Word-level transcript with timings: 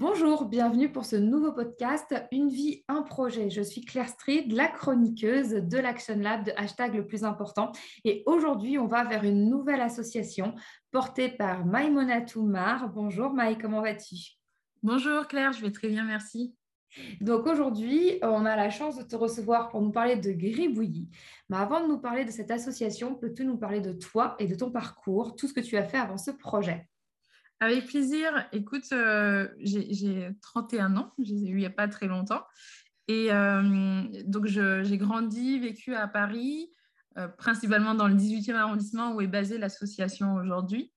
Bonjour, 0.00 0.46
bienvenue 0.46 0.90
pour 0.90 1.04
ce 1.04 1.16
nouveau 1.16 1.52
podcast 1.52 2.14
Une 2.32 2.48
vie, 2.48 2.82
un 2.88 3.02
projet. 3.02 3.50
Je 3.50 3.60
suis 3.60 3.82
Claire 3.82 4.08
Street, 4.08 4.46
la 4.48 4.66
chroniqueuse 4.66 5.50
de 5.50 5.76
l'Action 5.76 6.16
Lab 6.16 6.42
de 6.42 6.52
hashtag 6.56 6.94
le 6.94 7.06
plus 7.06 7.22
important. 7.22 7.70
Et 8.06 8.22
aujourd'hui, 8.24 8.78
on 8.78 8.86
va 8.86 9.04
vers 9.04 9.24
une 9.24 9.50
nouvelle 9.50 9.82
association 9.82 10.54
portée 10.90 11.28
par 11.28 11.66
Maïmona 11.66 12.22
Toumar. 12.22 12.88
Bonjour 12.88 13.34
Maï, 13.34 13.58
comment 13.58 13.82
vas-tu? 13.82 14.38
Bonjour 14.82 15.26
Claire, 15.26 15.52
je 15.52 15.60
vais 15.60 15.70
très 15.70 15.88
bien, 15.88 16.04
merci. 16.04 16.56
Donc 17.20 17.46
aujourd'hui, 17.46 18.20
on 18.22 18.46
a 18.46 18.56
la 18.56 18.70
chance 18.70 18.96
de 18.96 19.02
te 19.02 19.16
recevoir 19.16 19.68
pour 19.68 19.82
nous 19.82 19.92
parler 19.92 20.16
de 20.16 20.32
Gribouillis. 20.32 21.10
Mais 21.50 21.58
avant 21.58 21.82
de 21.82 21.88
nous 21.88 21.98
parler 21.98 22.24
de 22.24 22.30
cette 22.30 22.50
association, 22.50 23.16
peux-tu 23.16 23.44
nous 23.44 23.58
parler 23.58 23.82
de 23.82 23.92
toi 23.92 24.34
et 24.38 24.46
de 24.46 24.54
ton 24.54 24.70
parcours, 24.70 25.36
tout 25.36 25.46
ce 25.46 25.52
que 25.52 25.60
tu 25.60 25.76
as 25.76 25.84
fait 25.84 25.98
avant 25.98 26.16
ce 26.16 26.30
projet? 26.30 26.89
Avec 27.60 27.86
plaisir. 27.86 28.46
Écoute, 28.52 28.90
euh, 28.92 29.48
j'ai 29.60 30.30
31 30.40 30.96
ans, 30.96 31.12
je 31.18 31.32
les 31.34 31.44
ai 31.44 31.48
eu 31.48 31.52
il 31.52 31.58
n'y 31.58 31.66
a 31.66 31.70
pas 31.70 31.88
très 31.88 32.06
longtemps. 32.06 32.42
Et 33.06 33.28
euh, 33.30 34.04
donc, 34.24 34.46
j'ai 34.46 34.98
grandi, 34.98 35.58
vécu 35.58 35.94
à 35.94 36.08
Paris, 36.08 36.72
euh, 37.18 37.28
principalement 37.28 37.94
dans 37.94 38.08
le 38.08 38.14
18e 38.14 38.54
arrondissement 38.54 39.14
où 39.14 39.20
est 39.20 39.26
basée 39.26 39.58
l'association 39.58 40.34
aujourd'hui. 40.34 40.92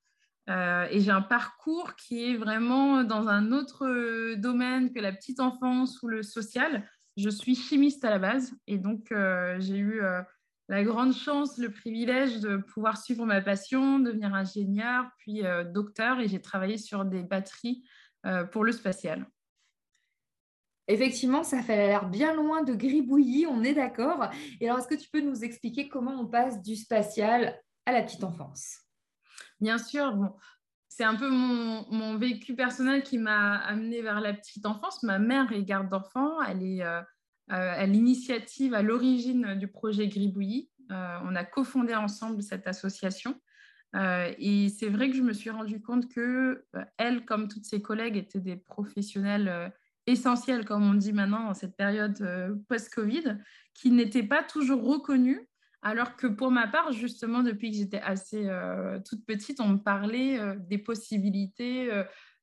et 0.47 0.99
j'ai 0.99 1.11
un 1.11 1.21
parcours 1.21 1.95
qui 1.95 2.29
est 2.29 2.35
vraiment 2.35 3.03
dans 3.03 3.27
un 3.27 3.51
autre 3.51 4.35
domaine 4.35 4.91
que 4.93 4.99
la 4.99 5.11
petite 5.11 5.39
enfance 5.39 6.01
ou 6.01 6.07
le 6.07 6.23
social. 6.23 6.87
Je 7.17 7.29
suis 7.29 7.55
chimiste 7.55 8.03
à 8.05 8.09
la 8.09 8.19
base 8.19 8.53
et 8.67 8.77
donc 8.77 9.13
j'ai 9.59 9.77
eu 9.77 10.01
la 10.69 10.83
grande 10.83 11.13
chance, 11.13 11.57
le 11.57 11.71
privilège 11.71 12.39
de 12.39 12.57
pouvoir 12.57 12.97
suivre 12.97 13.25
ma 13.25 13.41
passion, 13.41 13.99
devenir 13.99 14.33
ingénieur, 14.33 15.05
puis 15.17 15.45
euh, 15.45 15.63
docteur, 15.63 16.19
et 16.19 16.27
j'ai 16.27 16.41
travaillé 16.41 16.77
sur 16.77 17.05
des 17.05 17.23
batteries 17.23 17.83
euh, 18.25 18.45
pour 18.45 18.63
le 18.63 18.71
spatial. 18.71 19.27
Effectivement, 20.87 21.43
ça 21.43 21.61
fait 21.61 21.77
l'air 21.77 22.09
bien 22.09 22.33
loin 22.33 22.63
de 22.63 22.73
gribouillis, 22.73 23.47
on 23.47 23.63
est 23.63 23.73
d'accord. 23.73 24.29
Et 24.59 24.67
alors, 24.67 24.79
est-ce 24.79 24.87
que 24.87 25.01
tu 25.01 25.09
peux 25.09 25.21
nous 25.21 25.43
expliquer 25.43 25.87
comment 25.87 26.19
on 26.19 26.27
passe 26.27 26.61
du 26.61 26.75
spatial 26.75 27.57
à 27.85 27.93
la 27.93 28.01
petite 28.01 28.23
enfance? 28.23 28.79
Bien 29.61 29.77
sûr, 29.77 30.13
bon, 30.13 30.33
c'est 30.89 31.05
un 31.05 31.15
peu 31.15 31.29
mon, 31.29 32.17
vécu 32.17 32.55
personnel 32.55 33.01
qui 33.01 33.17
m'a 33.17 33.57
amené 33.57 34.01
vers 34.01 34.19
la 34.19 34.33
petite 34.33 34.65
enfance. 34.65 35.01
Ma 35.03 35.19
mère 35.19 35.51
est 35.51 35.63
garde 35.63 35.89
d'enfants, 35.89 36.41
elle 36.43 36.61
est 36.61 36.83
euh, 36.83 36.99
euh, 36.99 37.01
à 37.49 37.85
l'initiative, 37.85 38.73
à 38.73 38.81
l'origine 38.81 39.55
du 39.55 39.67
projet 39.67 40.07
Gribouillis. 40.07 40.69
Euh, 40.91 41.17
on 41.23 41.35
a 41.35 41.43
cofondé 41.43 41.95
ensemble 41.95 42.41
cette 42.41 42.67
association. 42.67 43.39
Euh, 43.95 44.31
et 44.39 44.69
c'est 44.69 44.89
vrai 44.89 45.09
que 45.09 45.15
je 45.15 45.21
me 45.21 45.33
suis 45.33 45.49
rendu 45.49 45.81
compte 45.81 46.11
que 46.11 46.65
elle, 46.97 47.25
comme 47.25 47.47
toutes 47.47 47.65
ses 47.65 47.81
collègues, 47.81 48.17
étaient 48.17 48.39
des 48.39 48.55
professionnels 48.55 49.71
essentiels, 50.07 50.65
comme 50.65 50.83
on 50.83 50.95
dit 50.95 51.13
maintenant, 51.13 51.47
dans 51.47 51.53
cette 51.53 51.77
période 51.77 52.17
post-Covid, 52.67 53.37
qui 53.73 53.91
n'étaient 53.91 54.23
pas 54.23 54.43
toujours 54.43 54.83
reconnus. 54.83 55.39
Alors 55.81 56.15
que 56.15 56.27
pour 56.27 56.49
ma 56.49 56.67
part, 56.67 56.91
justement, 56.91 57.43
depuis 57.43 57.71
que 57.71 57.77
j'étais 57.77 58.01
assez 58.01 58.49
toute 59.05 59.25
petite, 59.25 59.59
on 59.59 59.69
me 59.69 59.77
parlait 59.77 60.39
des 60.57 60.77
possibilités 60.77 61.89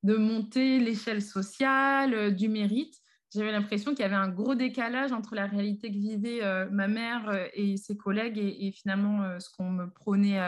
de 0.03 0.17
monter 0.17 0.79
l'échelle 0.79 1.23
sociale, 1.23 2.35
du 2.35 2.49
mérite 2.49 2.95
j'avais 3.33 3.53
l'impression 3.53 3.93
qu'il 3.93 4.01
y 4.01 4.05
avait 4.05 4.15
un 4.15 4.29
gros 4.29 4.55
décalage 4.55 5.13
entre 5.13 5.35
la 5.35 5.47
réalité 5.47 5.91
que 5.91 5.97
vivait 5.99 6.43
euh, 6.43 6.69
ma 6.71 6.89
mère 6.89 7.29
euh, 7.29 7.47
et 7.55 7.77
ses 7.77 7.97
collègues 7.97 8.39
et, 8.39 8.73
finalement 8.73 9.23
euh, 9.23 9.39
ce 9.39 9.49
qu'on 9.51 9.71
me 9.71 9.87
prônait 9.89 10.41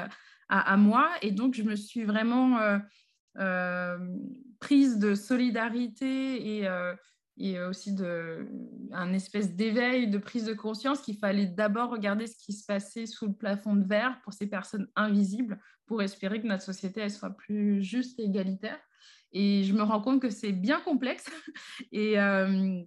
à, 0.48 0.76
moi. 0.76 1.10
Et 1.22 1.30
donc, 1.30 1.54
je 1.54 1.62
me 1.62 1.76
suis 1.76 2.04
vraiment 2.04 2.58
prise 4.60 4.98
de 4.98 5.14
solidarité 5.14 6.60
et, 7.38 7.60
aussi 7.60 7.94
de, 7.94 8.46
un 8.92 9.14
espèce 9.14 9.54
d'éveil, 9.54 10.08
de 10.08 10.18
prise 10.18 10.44
de 10.44 10.52
conscience 10.52 11.00
qu'il 11.00 11.16
fallait 11.16 11.46
d'abord 11.46 11.90
regarder 11.90 12.26
ce 12.26 12.36
qui 12.36 12.52
se 12.52 12.66
passait 12.66 13.06
sous 13.06 13.26
le 13.26 13.32
plafond 13.32 13.76
de 13.76 13.86
verre 13.86 14.20
pour 14.22 14.34
ces 14.34 14.46
personnes 14.46 14.88
invisibles 14.94 15.58
pour 15.86 16.02
espérer 16.02 16.42
que 16.42 16.46
notre 16.46 16.62
société 16.62 17.00
elle 17.00 17.10
soit 17.10 17.34
plus 17.34 17.82
juste 17.82 18.18
et 18.18 18.24
égalitaire. 18.24 18.78
Et 19.32 19.64
je 19.64 19.72
me 19.72 19.82
rends 19.82 20.00
compte 20.00 20.20
que 20.20 20.30
c'est 20.30 20.52
bien 20.52 20.80
complexe 20.80 21.24
et 21.92 22.16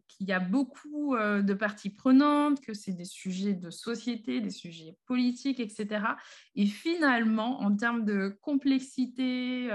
qu'il 0.07 0.27
y 0.27 0.31
a 0.31 0.39
beaucoup 0.39 1.15
de 1.17 1.53
parties 1.53 1.89
prenantes, 1.89 2.61
que 2.61 2.73
c'est 2.73 2.93
des 2.93 3.05
sujets 3.05 3.53
de 3.53 3.69
société, 3.69 4.41
des 4.41 4.51
sujets 4.51 4.97
politiques, 5.05 5.59
etc. 5.59 6.05
Et 6.55 6.65
finalement, 6.65 7.61
en 7.61 7.75
termes 7.75 8.05
de 8.05 8.37
complexité, 8.41 9.69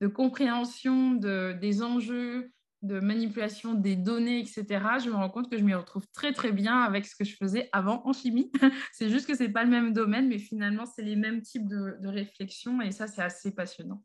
de 0.00 0.06
compréhension 0.06 1.12
des 1.12 1.82
enjeux, 1.82 2.52
de 2.82 2.98
manipulation 2.98 3.74
des 3.74 3.96
données, 3.96 4.40
etc., 4.40 4.64
je 5.04 5.10
me 5.10 5.14
rends 5.14 5.28
compte 5.28 5.50
que 5.50 5.58
je 5.58 5.64
m'y 5.64 5.74
retrouve 5.74 6.06
très, 6.12 6.32
très 6.32 6.52
bien 6.52 6.80
avec 6.80 7.06
ce 7.06 7.14
que 7.14 7.24
je 7.24 7.36
faisais 7.36 7.68
avant 7.72 8.02
en 8.06 8.12
chimie. 8.12 8.50
c'est 8.92 9.10
juste 9.10 9.26
que 9.26 9.36
ce 9.36 9.42
n'est 9.42 9.52
pas 9.52 9.64
le 9.64 9.70
même 9.70 9.92
domaine, 9.92 10.28
mais 10.28 10.38
finalement, 10.38 10.86
c'est 10.86 11.02
les 11.02 11.16
mêmes 11.16 11.42
types 11.42 11.68
de, 11.68 11.96
de 12.00 12.08
réflexions 12.08 12.80
et 12.80 12.90
ça, 12.90 13.06
c'est 13.06 13.22
assez 13.22 13.54
passionnant. 13.54 14.02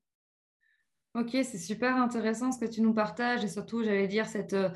Ok, 1.15 1.29
c'est 1.31 1.57
super 1.57 1.95
intéressant 1.95 2.51
ce 2.51 2.59
que 2.59 2.69
tu 2.69 2.81
nous 2.81 2.93
partages 2.93 3.41
et 3.45 3.47
surtout, 3.47 3.81
j'allais 3.81 4.09
dire, 4.09 4.25
cette, 4.25 4.53
euh, 4.53 4.69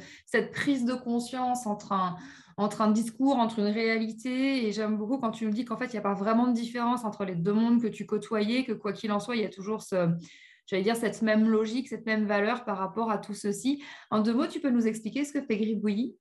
prise 0.53 0.85
de 0.85 0.93
conscience 0.93 1.67
entre 1.67 1.91
un, 1.91 2.91
discours, 2.91 3.35
entre 3.35 3.59
une 3.59 3.65
réalité. 3.65 4.65
Et 4.65 4.71
j'aime 4.71 4.95
beaucoup 4.97 5.17
quand 5.17 5.31
tu 5.31 5.45
nous 5.45 5.51
dis 5.51 5.65
qu'en 5.65 5.75
fait, 5.75 5.87
il 5.87 5.91
n'y 5.91 5.99
a 5.99 6.01
pas 6.01 6.13
vraiment 6.13 6.47
de 6.47 6.53
différence 6.53 7.03
entre 7.03 7.25
les 7.25 7.35
deux 7.35 7.51
mondes 7.51 7.81
que 7.81 7.87
tu 7.87 8.05
côtoyais, 8.05 8.63
que 8.63 8.71
quoi 8.71 8.93
qu'il 8.93 9.11
en 9.11 9.19
soit, 9.19 9.35
il 9.35 9.41
y 9.41 9.45
a 9.45 9.49
toujours 9.49 9.83
j'allais 10.65 10.83
dire, 10.83 10.95
cette 10.95 11.21
même 11.21 11.49
logique, 11.49 11.89
cette 11.89 12.05
même 12.05 12.25
valeur 12.25 12.63
par 12.63 12.77
rapport 12.77 13.11
à 13.11 13.17
tout 13.17 13.33
ceci. 13.33 13.83
En 14.09 14.21
deux 14.21 14.33
mots, 14.33 14.47
tu 14.47 14.61
peux 14.61 14.69
nous 14.69 14.87
expliquer 14.87 15.25
ce 15.25 15.33
que 15.33 15.41
fait 15.41 15.57
Gribouillis? 15.57 16.15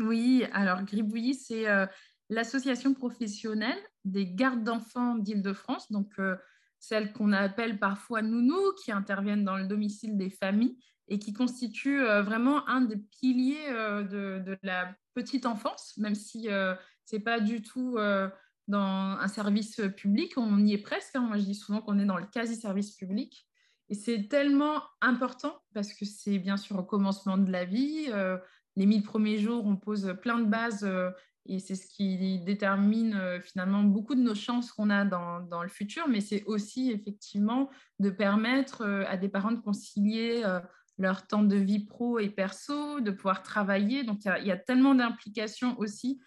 Oui, 0.00 0.44
alors 0.52 0.82
Gribouillis, 0.82 1.34
c'est 1.34 1.68
euh, 1.68 1.86
l'association 2.28 2.92
professionnelle 2.94 3.78
des 4.04 4.26
gardes 4.26 4.64
d'enfants 4.64 5.14
d'Île-de-France. 5.14 5.92
Donc, 5.92 6.10
euh, 6.18 6.34
celles 6.80 7.12
qu'on 7.12 7.32
appelle 7.32 7.78
parfois 7.78 8.22
nounous, 8.22 8.72
qui 8.82 8.90
interviennent 8.90 9.44
dans 9.44 9.56
le 9.56 9.66
domicile 9.66 10.16
des 10.16 10.30
familles 10.30 10.78
et 11.08 11.18
qui 11.18 11.32
constituent 11.32 12.02
euh, 12.02 12.22
vraiment 12.22 12.66
un 12.68 12.80
des 12.80 12.96
piliers 12.96 13.68
euh, 13.68 14.02
de, 14.40 14.58
la 14.62 14.94
petite 15.14 15.44
enfance, 15.44 15.94
même 15.98 16.14
si 16.14 16.48
euh, 16.48 16.74
ce 17.04 17.16
n'est 17.16 17.22
pas 17.22 17.38
du 17.40 17.62
tout 17.62 17.98
dans 18.68 19.18
un 19.18 19.28
service 19.28 19.80
public, 19.96 20.32
on 20.36 20.64
y 20.64 20.74
est 20.74 20.78
presque. 20.78 21.16
Hein. 21.16 21.22
Moi, 21.22 21.36
je 21.36 21.42
dis 21.42 21.56
souvent 21.56 21.82
qu'on 21.82 21.98
est 21.98 22.04
dans 22.04 22.16
le 22.16 22.26
quasi-service 22.26 22.92
public. 22.92 23.46
Et 23.88 23.94
c'est 23.94 24.28
tellement 24.28 24.80
important 25.00 25.60
parce 25.74 25.92
que 25.92 26.04
c'est 26.04 26.38
bien 26.38 26.56
sûr 26.56 26.78
au 26.78 26.84
commencement 26.84 27.36
de 27.36 27.50
la 27.50 27.64
vie. 27.64 28.06
les 28.76 28.86
mille 28.86 29.02
premiers 29.02 29.38
jours, 29.38 29.66
on 29.66 29.74
pose 29.74 30.14
plein 30.22 30.38
de 30.38 30.44
bases 30.44 30.88
et 31.46 31.58
c'est 31.58 31.74
ce 31.74 31.86
qui 31.86 32.38
détermine 32.40 33.14
euh, 33.14 33.40
finalement 33.40 33.82
beaucoup 33.82 34.14
de 34.14 34.20
nos 34.20 34.34
chances 34.34 34.72
qu'on 34.72 34.90
a 34.90 35.04
dans, 35.04 35.40
dans, 35.40 35.62
le 35.62 35.68
futur, 35.68 36.06
mais 36.08 36.20
c'est 36.20 36.44
aussi 36.44 36.90
effectivement 36.90 37.70
de 37.98 38.10
permettre 38.10 38.82
euh, 38.82 39.04
à 39.08 39.16
des 39.16 39.28
parents 39.28 39.52
de 39.52 39.60
concilier 39.60 40.42
euh, 40.44 40.60
leur 40.98 41.26
temps 41.26 41.42
de 41.42 41.56
vie 41.56 41.84
pro 41.86 42.18
et 42.18 42.28
perso, 42.28 43.00
de 43.00 43.10
pouvoir 43.10 43.42
travailler. 43.42 44.04
Donc 44.04 44.24
il 44.24 44.46
y, 44.46 44.52
a 44.52 44.56
tellement 44.56 44.94
d'implications 44.94 45.78
aussi 45.78 46.20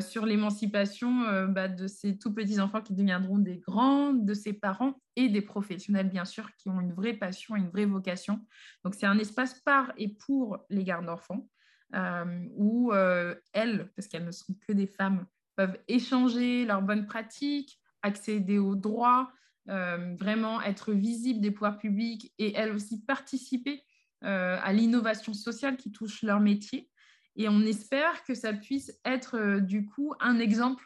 sur 0.00 0.26
l'émancipation 0.26 1.46
bah, 1.48 1.66
de 1.66 1.86
ces 1.86 2.18
tout 2.18 2.34
petits 2.34 2.60
enfants 2.60 2.82
qui 2.82 2.92
deviendront 2.92 3.38
des 3.38 3.56
grands, 3.56 4.12
de 4.12 4.34
ses 4.34 4.52
parents 4.52 5.00
et 5.16 5.30
des 5.30 5.40
professionnels, 5.40 6.10
bien 6.10 6.26
sûr, 6.26 6.54
qui 6.56 6.68
ont 6.68 6.82
une 6.82 6.92
vraie 6.92 7.14
passion, 7.14 7.56
une 7.56 7.70
vraie 7.70 7.86
vocation. 7.86 8.44
Donc, 8.84 8.94
c'est 8.94 9.06
un 9.06 9.18
espace 9.18 9.58
par 9.60 9.90
et 9.96 10.08
pour 10.08 10.58
les 10.68 10.84
gardes 10.84 11.06
d'enfants. 11.06 11.48
Euh, 11.94 12.46
où 12.54 12.92
euh, 12.92 13.34
elles, 13.52 13.90
parce 13.96 14.06
qu'elles 14.06 14.24
ne 14.24 14.30
sont 14.30 14.54
que 14.66 14.72
des 14.72 14.86
femmes, 14.86 15.26
peuvent 15.56 15.76
échanger 15.88 16.64
leurs 16.64 16.82
bonnes 16.82 17.06
pratiques, 17.06 17.80
accéder 18.02 18.58
aux 18.58 18.76
droits, 18.76 19.32
euh, 19.68 20.14
vraiment 20.14 20.62
être 20.62 20.92
visibles 20.92 21.40
des 21.40 21.50
pouvoirs 21.50 21.78
publics 21.78 22.32
et 22.38 22.54
elles 22.54 22.72
aussi 22.72 23.04
participer 23.04 23.82
à 24.22 24.74
l'innovation 24.74 25.32
sociale 25.32 25.78
qui 25.78 25.92
touche 25.92 26.22
leur 26.22 26.40
métier. 26.40 26.90
Et 27.36 27.48
on 27.48 27.62
espère 27.62 28.22
que 28.24 28.34
ça 28.34 28.52
puisse 28.52 28.92
être 29.06 29.60
du 29.60 29.86
coup 29.86 30.12
un 30.20 30.38
exemple 30.38 30.84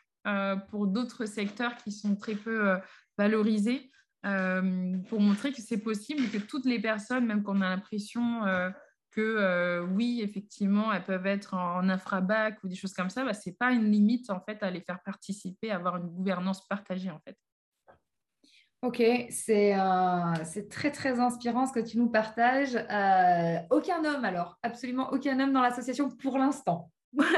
pour 0.68 0.86
d'autres 0.86 1.26
secteurs 1.26 1.74
qui 1.74 1.90
sont 1.90 2.14
très 2.14 2.36
peu 2.36 2.76
valorisés, 3.18 3.90
pour 4.22 5.20
montrer 5.20 5.52
que 5.52 5.60
c'est 5.60 5.82
possible 5.82 6.22
et 6.22 6.28
que 6.28 6.38
toutes 6.38 6.64
les 6.64 6.78
personnes, 6.78 7.26
même 7.26 7.42
qu'on 7.42 7.60
a 7.60 7.70
l'impression 7.70 8.42
que 9.14 9.20
euh, 9.20 9.82
oui, 9.82 10.20
effectivement, 10.22 10.92
elles 10.92 11.04
peuvent 11.04 11.26
être 11.26 11.54
en, 11.54 11.88
infrabac 11.88 12.58
ou 12.64 12.68
des 12.68 12.74
choses 12.74 12.92
comme 12.92 13.10
ça, 13.10 13.24
bah, 13.24 13.34
ce 13.34 13.48
n'est 13.48 13.54
pas 13.54 13.72
une 13.72 13.90
limite 13.90 14.30
en 14.30 14.40
fait 14.40 14.62
à 14.62 14.70
les 14.70 14.80
faire 14.80 15.00
participer, 15.04 15.70
avoir 15.70 15.96
une 15.96 16.08
gouvernance 16.08 16.66
partagée 16.66 17.10
en 17.10 17.20
fait. 17.20 17.36
Ok, 18.82 19.02
c'est 19.30 19.74
euh, 19.78 20.62
très 20.68 20.90
très 20.90 21.18
inspirant 21.18 21.66
ce 21.66 21.72
que 21.72 21.80
tu 21.80 21.96
nous 21.96 22.10
partages. 22.10 22.76
Euh, 22.76 23.58
aucun 23.70 24.04
homme 24.04 24.24
alors, 24.24 24.58
absolument 24.62 25.10
aucun 25.12 25.40
homme 25.40 25.52
dans 25.52 25.62
l'association 25.62 26.10
pour 26.10 26.36
l'instant. 26.36 26.90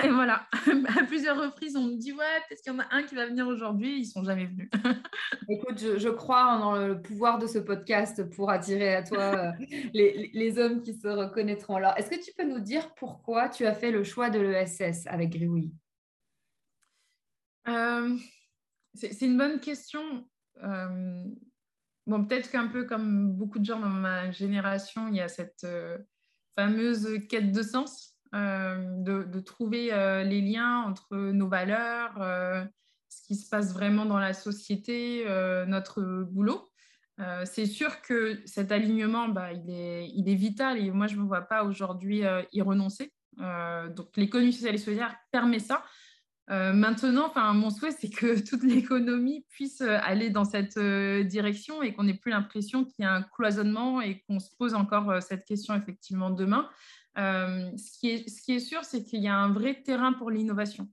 Et 0.04 0.08
voilà, 0.08 0.46
à 0.98 1.04
plusieurs 1.04 1.38
reprises, 1.40 1.76
on 1.76 1.82
me 1.82 1.96
dit 1.96 2.12
ouais, 2.12 2.24
peut-être 2.48 2.62
qu'il 2.62 2.72
y 2.72 2.76
en 2.76 2.78
a 2.78 2.86
un 2.90 3.02
qui 3.02 3.14
va 3.14 3.26
venir 3.26 3.46
aujourd'hui, 3.46 3.98
ils 3.98 4.06
sont 4.06 4.24
jamais 4.24 4.46
venus. 4.46 4.70
Écoute, 5.48 5.98
je, 5.98 6.08
crois 6.08 6.58
dans 6.58 6.76
le 6.76 7.00
pouvoir 7.00 7.38
de 7.38 7.46
ce 7.46 7.58
podcast 7.58 8.24
pour 8.30 8.50
attirer 8.50 8.94
à 8.94 9.02
toi 9.02 9.36
euh, 9.36 9.52
les, 9.94 10.58
hommes 10.58 10.80
qui 10.80 10.94
se 10.94 11.08
reconnaîtront. 11.08 11.76
Alors, 11.76 11.92
est-ce 11.98 12.08
que 12.08 12.22
tu 12.22 12.32
peux 12.36 12.44
nous 12.44 12.60
dire 12.60 12.94
pourquoi 12.94 13.50
tu 13.50 13.66
as 13.66 13.74
fait 13.74 13.90
le 13.90 14.02
choix 14.02 14.30
de 14.30 14.40
l'ESS 14.40 15.06
avec 15.06 15.30
Grioui 15.30 15.74
euh, 17.68 18.16
C'est 18.94 19.26
une 19.26 19.36
bonne 19.36 19.60
question. 19.60 20.26
Euh, 20.62 21.24
bon, 22.06 22.24
peut-être 22.24 22.50
qu'un 22.50 22.68
peu 22.68 22.84
comme 22.84 23.32
beaucoup 23.32 23.58
de 23.58 23.64
gens 23.64 23.80
dans 23.80 23.88
ma 23.88 24.30
génération, 24.30 25.08
il 25.08 25.16
y 25.16 25.20
a 25.20 25.28
cette 25.28 25.66
fameuse 26.54 27.20
quête 27.28 27.52
de 27.52 27.62
sens 27.62 28.15
euh, 28.34 28.76
de, 28.98 29.40
trouver 29.40 29.92
euh, 29.92 30.24
les 30.24 30.40
liens 30.40 30.82
entre 30.82 31.16
nos 31.16 31.48
valeurs, 31.48 32.20
euh, 32.20 32.64
ce 33.08 33.22
qui 33.26 33.36
se 33.36 33.48
passe 33.48 33.72
vraiment 33.72 34.04
dans 34.04 34.18
la 34.18 34.32
société, 34.32 35.24
notre 35.68 36.24
boulot. 36.24 36.68
c'est 37.44 37.66
sûr 37.66 38.02
que 38.02 38.40
cet 38.44 38.72
alignement, 38.72 39.28
bah, 39.28 39.52
il, 39.52 39.70
est, 39.70 40.34
vital 40.34 40.78
et 40.78 40.90
moi, 40.90 41.06
je 41.06 41.16
ne 41.16 41.22
me 41.22 41.26
vois 41.26 41.42
pas 41.42 41.64
aujourd'hui 41.64 42.22
y 42.52 42.62
renoncer. 42.62 43.12
donc, 43.38 44.16
l'économie 44.16 44.52
sociale 44.52 44.74
et 44.74 44.78
solidaire 44.78 45.16
permet 45.30 45.60
ça. 45.60 45.82
maintenant, 46.48 47.32
mon 47.54 47.70
souhait, 47.70 47.92
c'est 47.92 48.10
que 48.10 48.38
toute 48.48 48.64
l'économie 48.64 49.46
puisse 49.48 49.80
aller 49.80 50.28
dans 50.30 50.44
cette 50.44 50.78
direction 50.78 51.82
et 51.82 51.94
qu'on 51.94 52.04
n'ait 52.04 52.18
plus 52.18 52.32
l'impression 52.32 52.84
qu'il 52.84 53.04
y 53.04 53.04
a 53.04 53.14
un 53.14 53.22
cloisonnement 53.22 54.00
et 54.02 54.22
qu'on 54.26 54.40
se 54.40 54.50
pose 54.58 54.74
encore 54.74 55.22
cette 55.22 55.44
question 55.44 55.74
effectivement 55.74 56.30
demain. 56.30 56.68
Euh, 57.18 57.70
ce, 57.76 57.98
qui 57.98 58.10
est, 58.10 58.58
sûr, 58.58 58.84
c'est 58.84 59.02
qu'il 59.02 59.20
y 59.20 59.28
a 59.28 59.36
un 59.36 59.52
vrai 59.52 59.82
terrain 59.82 60.12
pour 60.12 60.30
l'innovation. 60.30 60.88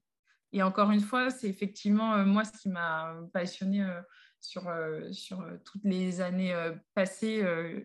Et 0.52 0.64
encore 0.64 0.92
une 0.92 1.02
fois, 1.02 1.30
c'est 1.30 1.50
effectivement 1.50 2.14
euh, 2.14 2.25
moi 2.25 2.44
ce 2.46 2.52
qui 2.52 2.70
m'a 2.70 3.16
passionné 3.34 3.84
euh, 3.84 4.02
sur, 4.40 5.44
toutes 5.64 5.84
les 5.84 6.22
années 6.22 6.54
passées 6.94 7.42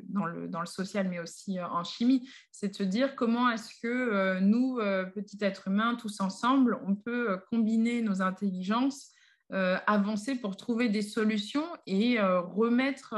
dans 0.09 0.27
le 0.27 0.67
social, 0.67 1.09
mais 1.09 1.21
aussi 1.21 1.61
en 1.61 1.85
chimie. 1.85 2.29
C'est 2.51 2.71
de 2.71 2.75
se 2.75 2.83
dire 2.83 3.15
comment 3.15 3.49
est-ce 3.49 3.71
que 3.81 4.41
nous, 4.41 4.81
petits 5.15 5.39
êtres 5.41 5.69
humains, 5.69 5.95
tous 5.95 6.21
ensemble, 6.21 6.81
on 6.85 6.97
peut 6.97 7.39
combiner 7.53 8.03
nos 8.03 8.23
intelligences, 8.23 9.13
avancer 9.51 10.35
pour 10.35 10.57
trouver 10.57 10.89
des 10.89 11.03
solutions 11.03 11.65
et 11.87 12.21
remettre 12.21 13.15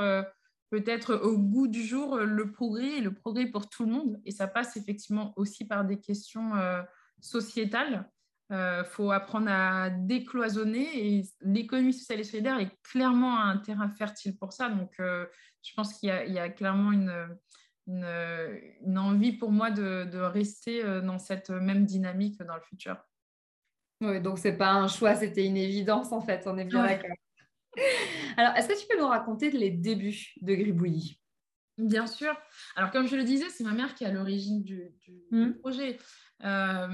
peut-être 0.71 1.15
au 1.17 1.37
goût 1.37 1.67
du 1.67 1.83
jour 1.85 2.15
euh, 2.15 2.25
le 2.25 2.51
progrès 2.51 2.99
et 2.99 3.01
le 3.01 3.13
progrès 3.13 3.47
pour 3.47 3.69
tout 3.69 3.85
le 3.85 3.93
monde. 3.93 4.21
Et 4.25 4.31
ça 4.31 4.47
passe 4.47 4.77
effectivement 4.77 5.35
aussi 5.37 5.67
par 5.67 5.85
des 5.85 5.99
questions 5.99 6.55
euh, 6.55 6.83
sociétales. 7.21 8.09
Il 8.51 8.57
euh, 8.57 8.85
faut 8.85 9.11
apprendre 9.11 9.51
à 9.51 9.91
décloisonner 9.91 10.89
et 11.19 11.23
l'économie 11.43 11.93
sociale 11.93 12.21
et 12.21 12.25
solidaire 12.25 12.59
est 12.59 12.77
clairement 12.83 13.39
un 13.41 13.59
terrain 13.59 13.89
fertile 13.91 14.37
pour 14.37 14.53
ça. 14.53 14.69
Donc, 14.69 14.93
je 14.99 15.75
pense 15.77 15.95
qu'il 15.95 16.09
y, 16.09 16.39
a 16.39 16.49
clairement 16.49 16.91
une, 16.91 17.39
une, 17.87 18.99
envie 18.99 19.35
pour 19.35 19.53
moi 19.53 19.71
de, 19.71 20.05
de, 20.05 20.19
rester 20.19 20.83
dans 21.03 21.21
cette 21.21 21.51
même 21.51 21.85
dynamique 21.85 22.43
dans 22.43 22.57
le 22.57 22.63
futur. 22.63 22.97
Oui, 24.01 24.21
donc 24.21 24.39
c'est 24.39 24.57
pas 24.57 24.73
un 24.73 24.89
choix, 24.89 25.15
c'était 25.15 25.47
une 25.47 25.59
évidence 25.59 26.11
en 26.11 26.21
fait, 26.21 26.47
on 26.47 26.59
est 26.59 26.65
bien 26.65 26.85
d'accord. 26.85 27.15
Alors, 28.37 28.57
est-ce 28.57 28.69
que 28.69 28.81
tu 28.81 28.87
peux 28.89 28.99
nous 28.99 29.09
raconter 29.09 29.51
les 29.51 29.71
débuts 29.71 30.35
de 30.41 30.55
Gribouillis? 30.55 31.21
Bien 31.79 32.07
sûr. 32.07 32.37
Alors, 32.77 32.91
comme 32.91 33.07
je 33.07 33.17
le 33.17 33.25
disais, 33.25 33.49
c'est 33.49 33.65
ma 33.65 33.73
mère 33.73 33.95
qui 33.95 34.05
est 34.05 34.09
à 34.09 34.13
l'origine 34.13 34.63
du, 34.63 34.91
hmm. 35.31 35.53
projet. 35.55 35.99
Euh, 36.45 36.89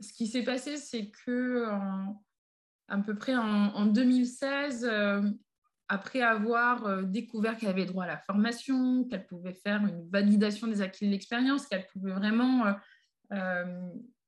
ce 0.00 0.12
qui 0.12 0.26
s'est 0.26 0.44
passé, 0.44 0.76
c'est 0.76 1.10
que 1.24 1.66
à 2.90 2.98
peu 2.98 3.14
près 3.14 3.36
en, 3.36 3.86
2016, 3.86 4.84
euh, 4.84 5.22
après 5.88 6.22
avoir 6.22 6.86
euh, 6.86 7.02
découvert 7.02 7.56
qu'elle 7.56 7.68
avait 7.68 7.86
droit 7.86 8.04
à 8.04 8.08
la 8.08 8.18
formation, 8.18 9.04
qu'elle 9.04 9.26
pouvait 9.26 9.54
faire 9.54 9.80
une 9.86 10.08
validation 10.10 10.66
des 10.66 10.82
acquis 10.82 11.06
de 11.06 11.10
l'expérience, 11.10 11.66
qu'elle 11.66 11.86
pouvait 11.86 12.12
vraiment 12.12 12.64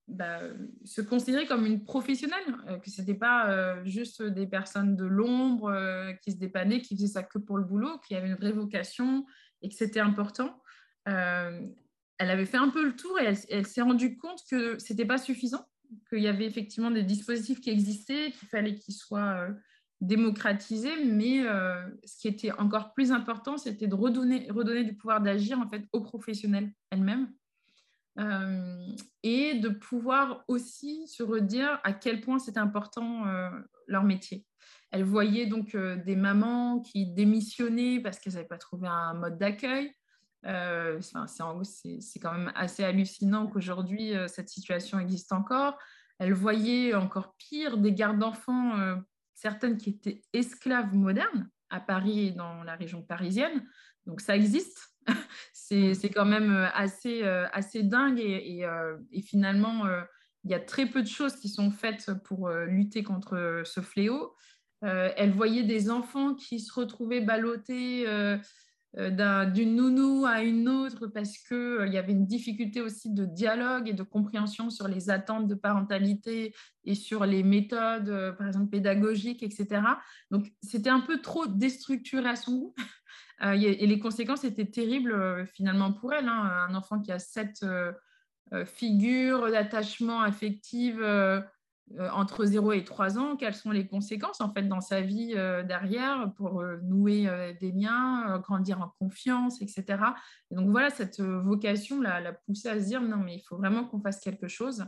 bah, 0.09 0.41
se 0.85 1.01
considérer 1.01 1.47
comme 1.47 1.65
une 1.65 1.85
professionnelle, 1.85 2.45
euh, 2.69 2.79
que 2.79 2.91
ce 2.91 3.01
n'était 3.01 3.15
pas 3.15 3.51
euh, 3.51 3.85
juste 3.85 4.23
des 4.23 4.47
personnes 4.47 4.97
de 4.97 5.05
l'ombre 5.05 5.71
euh, 5.71 6.13
qui 6.23 6.33
se 6.33 6.37
dépannaient, 6.37 6.81
qui 6.81 6.97
faisaient 6.97 7.07
ça 7.07 7.23
que 7.23 7.39
pour 7.39 7.57
le 7.57 7.65
boulot, 7.65 7.99
qu'il 8.01 8.17
y 8.17 8.19
avait 8.19 8.29
une 8.29 8.35
vraie 8.35 8.53
vocation 8.53 9.25
et 9.63 9.69
que 9.69 9.75
c'était 9.75 10.01
important. 10.01 10.61
elle 11.07 11.75
avait 12.19 12.47
fait 12.47 12.57
un 12.57 12.69
peu 12.69 12.85
le 12.85 12.97
tour 12.97 13.19
et 13.21 13.33
elle, 13.49 13.67
s'est 13.67 13.83
rendue 13.83 14.17
compte 14.17 14.41
que 14.51 14.79
ce 14.79 14.93
n'était 14.93 15.07
pas 15.07 15.19
suffisant, 15.19 15.65
qu'il 16.09 16.21
y 16.21 16.29
avait 16.29 16.47
effectivement 16.47 16.91
des 16.91 17.05
dispositifs 17.05 17.61
qui 17.61 17.71
existaient, 17.71 18.33
qu'il 18.33 18.49
fallait 18.49 18.75
qu'ils 18.75 18.95
soient 18.95 19.47
démocratisés, 20.01 21.05
mais 21.05 21.45
ce 22.05 22.19
qui 22.19 22.27
était 22.27 22.51
encore 22.53 22.93
plus 22.93 23.13
important, 23.13 23.57
c'était 23.57 23.87
de 23.87 23.95
redonner, 23.95 24.49
redonner 24.51 24.83
du 24.83 24.97
pouvoir 24.97 25.21
d'agir 25.21 25.61
en 25.61 25.69
fait 25.69 25.85
aux 25.93 26.01
professionnels 26.01 26.73
elles-mêmes 26.91 27.33
euh, 28.19 28.87
et 29.23 29.55
de 29.55 29.71
pouvoir 29.71 30.45
aussi 30.47 31.07
se 31.09 31.23
redire 31.23 31.81
à 31.83 31.93
quel 31.95 32.21
point 32.21 32.39
c'était 32.39 32.59
important 32.59 33.27
euh, 33.27 33.51
leur 33.87 34.05
métier. 34.05 34.45
Elle 34.91 35.05
voyait 35.05 35.47
donc 35.47 35.75
euh, 35.75 35.97
des 35.97 36.17
mamans 36.17 36.81
qui 36.81 37.07
démissionnaient 37.07 38.01
parce 38.01 38.19
qu'elles 38.19 38.35
n'avaient 38.35 38.47
pas 38.47 38.59
trouvé 38.59 38.89
un 38.89 39.15
mode 39.15 39.39
d'accueil. 39.39 39.95
c'est 40.45 42.21
quand 42.21 42.33
même 42.33 42.53
assez 42.55 42.85
hallucinant 42.85 43.47
qu'aujourd'hui 43.47 44.13
cette 44.27 44.51
situation 44.51 44.99
existe 44.99 45.33
encore. 45.33 45.79
Elle 46.19 46.35
voyait 46.35 46.95
encore 46.95 47.35
pire 47.39 47.79
des 47.79 47.93
gardes 47.93 48.19
d'enfants, 48.19 48.77
certaines 49.35 49.79
qui 49.79 49.91
étaient 49.91 50.21
esclaves 50.33 50.95
modernes 50.95 51.49
à 51.71 51.81
Paris 51.81 52.27
et 52.27 52.31
dans 52.33 52.63
la 52.65 52.77
région 52.77 53.03
parisienne. 53.03 53.67
Donc 54.05 54.21
ça 54.21 54.37
existe. 54.37 54.92
c'est 55.53 56.11
quand 56.11 56.25
même 56.25 56.53
euh, 56.53 56.67
assez, 56.75 57.23
euh, 57.23 57.47
assez 57.53 57.83
dingue 57.83 58.21
et, 58.21 58.65
euh, 58.65 58.97
finalement, 59.25 59.85
il 60.45 60.51
y 60.51 60.55
a 60.55 60.61
très 60.61 60.87
peu 60.87 61.03
de 61.03 61.09
choses 61.09 61.37
qui 61.37 61.49
sont 61.49 61.71
faites 61.71 62.13
pour 62.25 62.51
lutter 62.51 63.03
contre 63.03 63.63
ce 63.65 63.81
fléau. 63.81 64.35
elle 64.81 65.33
voyait 65.33 65.63
des 65.63 65.91
enfants 65.91 66.35
qui 66.35 66.59
se 66.59 66.73
retrouvaient 66.73 67.21
ballottés 67.21 68.05
d'une 68.97 69.77
nounou 69.77 70.27
à 70.27 70.43
une 70.43 70.69
autre 70.69 71.07
parce 71.07 71.39
qu'il 71.39 71.89
y 71.93 71.97
avait 71.97 72.13
une 72.13 72.27
difficulté 72.27 72.81
aussi 72.81 73.15
de 73.15 73.25
dialogue 73.25 73.89
et 73.89 73.93
de 73.93 74.03
compréhension 74.03 74.69
sur 74.69 74.89
les 74.89 75.11
attentes 75.11 75.47
de 75.47 75.55
parentalité 75.55 76.53
et 76.85 76.97
sur 76.97 77.25
les 77.25 77.45
méthodes, 77.45 78.35
par 78.37 78.49
exemple, 78.49 78.71
pédagogiques, 78.71 79.45
etc. 79.45 79.83
Donc, 80.33 80.53
c'était 80.61 80.91
un 80.91 81.01
peu 81.01 81.21
trop 81.21 81.47
déstructuré 81.47 82.29
à 82.29 82.37
son 82.37 82.57
goût. 82.57 82.75
Euh, 83.45 83.53
et 83.53 83.87
les 83.87 83.99
conséquences 83.99 84.45
étaient 84.45 84.67
terribles 84.67 85.13
euh, 85.13 85.45
finalement 85.47 85.93
pour 85.93 86.13
elle. 86.13 86.29
Hein. 86.29 86.67
Un 86.69 86.75
enfant 86.75 87.01
qui 87.01 87.13
a 87.13 87.19
cette 87.19 87.63
euh, 87.65 87.93
figure 88.67 89.51
d'attachement 89.51 90.21
affective 90.21 91.03
entre 92.13 92.45
0 92.45 92.73
et 92.73 92.85
3 92.85 93.19
ans, 93.19 93.37
quelles 93.37 93.55
sont 93.55 93.71
les 93.71 93.87
conséquences 93.87 94.43
en 94.43 94.53
fait 94.53 94.63
dans 94.63 94.83
sa 94.83 95.01
vie 95.01 95.35
derrière 95.67 96.33
pour 96.37 96.63
nouer 96.83 97.55
des 97.61 97.73
liens, 97.73 98.39
grandir 98.41 98.83
en 98.83 98.93
confiance, 98.99 99.63
etc. 99.63 99.85
Et 100.51 100.55
donc 100.55 100.69
voilà, 100.69 100.91
cette 100.91 101.23
vocation 101.23 102.03
l'a 102.03 102.35
poussée 102.47 102.69
à 102.69 102.79
se 102.79 102.85
dire 102.85 103.01
non 103.01 103.17
mais 103.17 103.37
il 103.37 103.41
faut 103.41 103.57
vraiment 103.57 103.85
qu'on 103.85 104.03
fasse 104.03 104.21
quelque 104.21 104.49
chose. 104.49 104.85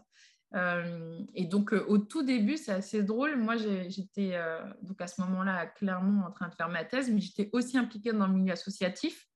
Euh, 0.54 1.18
et 1.34 1.46
donc, 1.46 1.72
euh, 1.72 1.84
au 1.88 1.98
tout 1.98 2.22
début, 2.22 2.56
c'est 2.56 2.72
assez 2.72 3.02
drôle. 3.02 3.36
Moi, 3.36 3.56
j'étais 3.56 4.32
euh, 4.34 4.60
donc 4.82 5.00
à 5.00 5.06
ce 5.06 5.20
moment-là 5.22 5.66
clairement 5.66 6.26
en 6.26 6.30
train 6.30 6.48
de 6.48 6.54
faire 6.54 6.68
ma 6.68 6.84
thèse, 6.84 7.10
mais 7.10 7.20
j'étais 7.20 7.50
aussi 7.52 7.76
impliquée 7.76 8.12
dans 8.12 8.26
le 8.26 8.34
milieu 8.34 8.52
associatif. 8.52 9.26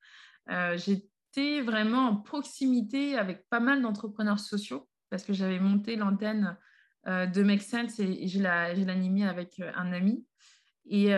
j'étais 0.76 1.60
vraiment 1.62 2.08
en 2.08 2.16
proximité 2.16 3.16
avec 3.16 3.48
pas 3.50 3.60
mal 3.60 3.82
d'entrepreneurs 3.82 4.40
sociaux 4.40 4.88
parce 5.10 5.24
que 5.24 5.32
j'avais 5.32 5.60
monté 5.60 5.96
l'antenne 5.96 6.56
de 7.06 7.42
Make 7.42 7.62
Sense 7.62 7.98
et, 8.00 8.28
je 8.28 8.40
l'animais 8.40 9.26
avec 9.26 9.60
un 9.74 9.92
ami. 9.92 10.24
Et, 10.86 11.12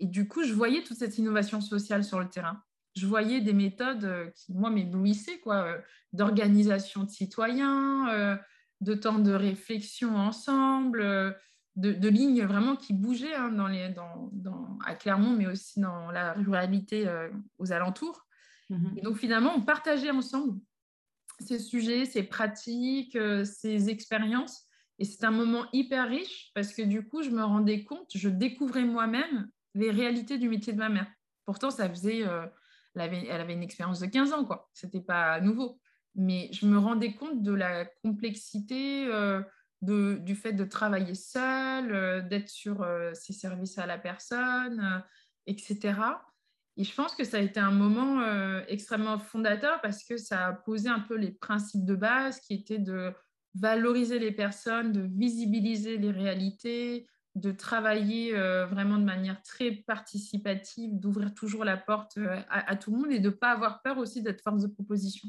du 0.00 0.26
coup, 0.26 0.42
je 0.42 0.52
voyais 0.52 0.82
toute 0.82 0.96
cette 0.96 1.18
innovation 1.18 1.60
sociale 1.60 2.02
sur 2.02 2.18
le 2.18 2.28
terrain. 2.28 2.62
Je 2.96 3.06
voyais 3.06 3.40
des 3.40 3.52
méthodes 3.52 4.32
qui, 4.34 4.52
moi, 4.54 4.70
m'éblouissaient, 4.70 5.38
quoi, 5.38 5.78
d'organisation 6.12 7.04
de 7.04 7.10
citoyens, 7.10 8.38
de 8.82 8.94
temps 8.94 9.18
de 9.18 9.32
réflexion 9.32 10.16
ensemble, 10.16 11.00
euh, 11.00 11.30
de, 11.76 12.08
lignes 12.08 12.44
vraiment 12.44 12.76
qui 12.76 12.92
bougeaient 12.92 13.34
hein, 13.34 13.50
dans 13.50 13.68
les, 13.68 13.88
dans, 13.90 14.78
à 14.84 14.94
Clermont, 14.94 15.34
mais 15.34 15.46
aussi 15.46 15.80
dans 15.80 16.10
la 16.10 16.34
ruralité 16.34 17.08
euh, 17.08 17.30
aux 17.58 17.72
alentours. 17.72 18.26
Mhm. 18.68 18.94
Et 18.96 19.00
donc 19.00 19.16
finalement, 19.16 19.52
on 19.56 19.62
partageait 19.62 20.10
ensemble 20.10 20.58
ces 21.40 21.58
sujets, 21.58 22.04
ces 22.04 22.24
pratiques, 22.24 23.16
euh, 23.16 23.44
ces 23.44 23.88
expériences. 23.88 24.64
Et 24.98 25.04
c'est 25.04 25.24
un 25.24 25.30
moment 25.30 25.66
hyper 25.72 26.08
riche 26.08 26.50
parce 26.54 26.74
que 26.74 26.82
du 26.82 27.06
coup, 27.06 27.22
je 27.22 27.30
me 27.30 27.42
rendais 27.42 27.84
compte, 27.84 28.10
je 28.14 28.28
découvrais 28.28 28.84
moi-même 28.84 29.48
les 29.74 29.90
réalités 29.90 30.38
du 30.38 30.48
métier 30.48 30.72
de 30.72 30.78
ma 30.78 30.90
mère. 30.90 31.10
Pourtant, 31.46 31.70
ça 31.70 31.88
faisait, 31.88 32.18
elle, 32.18 33.00
avait, 33.00 33.26
elle 33.26 33.40
avait 33.40 33.54
une 33.54 33.62
expérience 33.62 34.00
de 34.00 34.06
15 34.06 34.32
ans, 34.32 34.44
quoi. 34.44 34.70
C'était 34.74 35.00
pas 35.00 35.40
nouveau 35.40 35.80
mais 36.14 36.50
je 36.52 36.66
me 36.66 36.78
rendais 36.78 37.14
compte 37.14 37.42
de 37.42 37.52
la 37.52 37.84
complexité 38.04 39.06
euh, 39.06 39.40
du 39.80 40.34
fait 40.34 40.52
de 40.52 40.64
travailler 40.64 41.14
seul, 41.14 42.28
d'être 42.28 42.48
sur 42.48 42.86
ses 43.14 43.32
services 43.32 43.78
à 43.78 43.86
la 43.86 43.98
personne, 43.98 45.02
etc. 45.46 45.94
Et 46.76 46.84
je 46.84 46.94
pense 46.94 47.14
que 47.14 47.24
ça 47.24 47.36
a 47.36 47.40
été 47.40 47.60
un 47.60 47.70
moment 47.70 48.20
euh, 48.20 48.62
extrêmement 48.68 49.18
fondateur 49.18 49.80
parce 49.82 50.04
que 50.04 50.16
ça 50.16 50.46
a 50.46 50.52
posé 50.52 50.88
un 50.88 51.00
peu 51.00 51.16
les 51.16 51.32
principes 51.32 51.84
de 51.84 51.94
base 51.94 52.40
qui 52.40 52.54
étaient 52.54 52.78
de 52.78 53.12
valoriser 53.54 54.18
les 54.18 54.32
personnes, 54.32 54.92
de 54.92 55.02
visibiliser 55.02 55.98
les 55.98 56.10
réalités, 56.10 57.06
de 57.34 57.52
travailler 57.52 58.34
euh, 58.34 58.66
vraiment 58.66 58.96
de 58.96 59.04
manière 59.04 59.42
très 59.42 59.72
participative, 59.72 60.98
d'ouvrir 60.98 61.34
toujours 61.34 61.64
la 61.64 61.76
porte 61.76 62.16
euh, 62.16 62.40
à, 62.48 62.74
tout 62.76 62.90
le 62.90 62.98
monde 62.98 63.12
et 63.12 63.20
de 63.20 63.28
ne 63.28 63.34
pas 63.34 63.50
avoir 63.50 63.82
peur 63.82 63.98
aussi 63.98 64.22
d'être 64.22 64.42
force 64.42 64.62
de 64.62 64.68
proposition. 64.68 65.28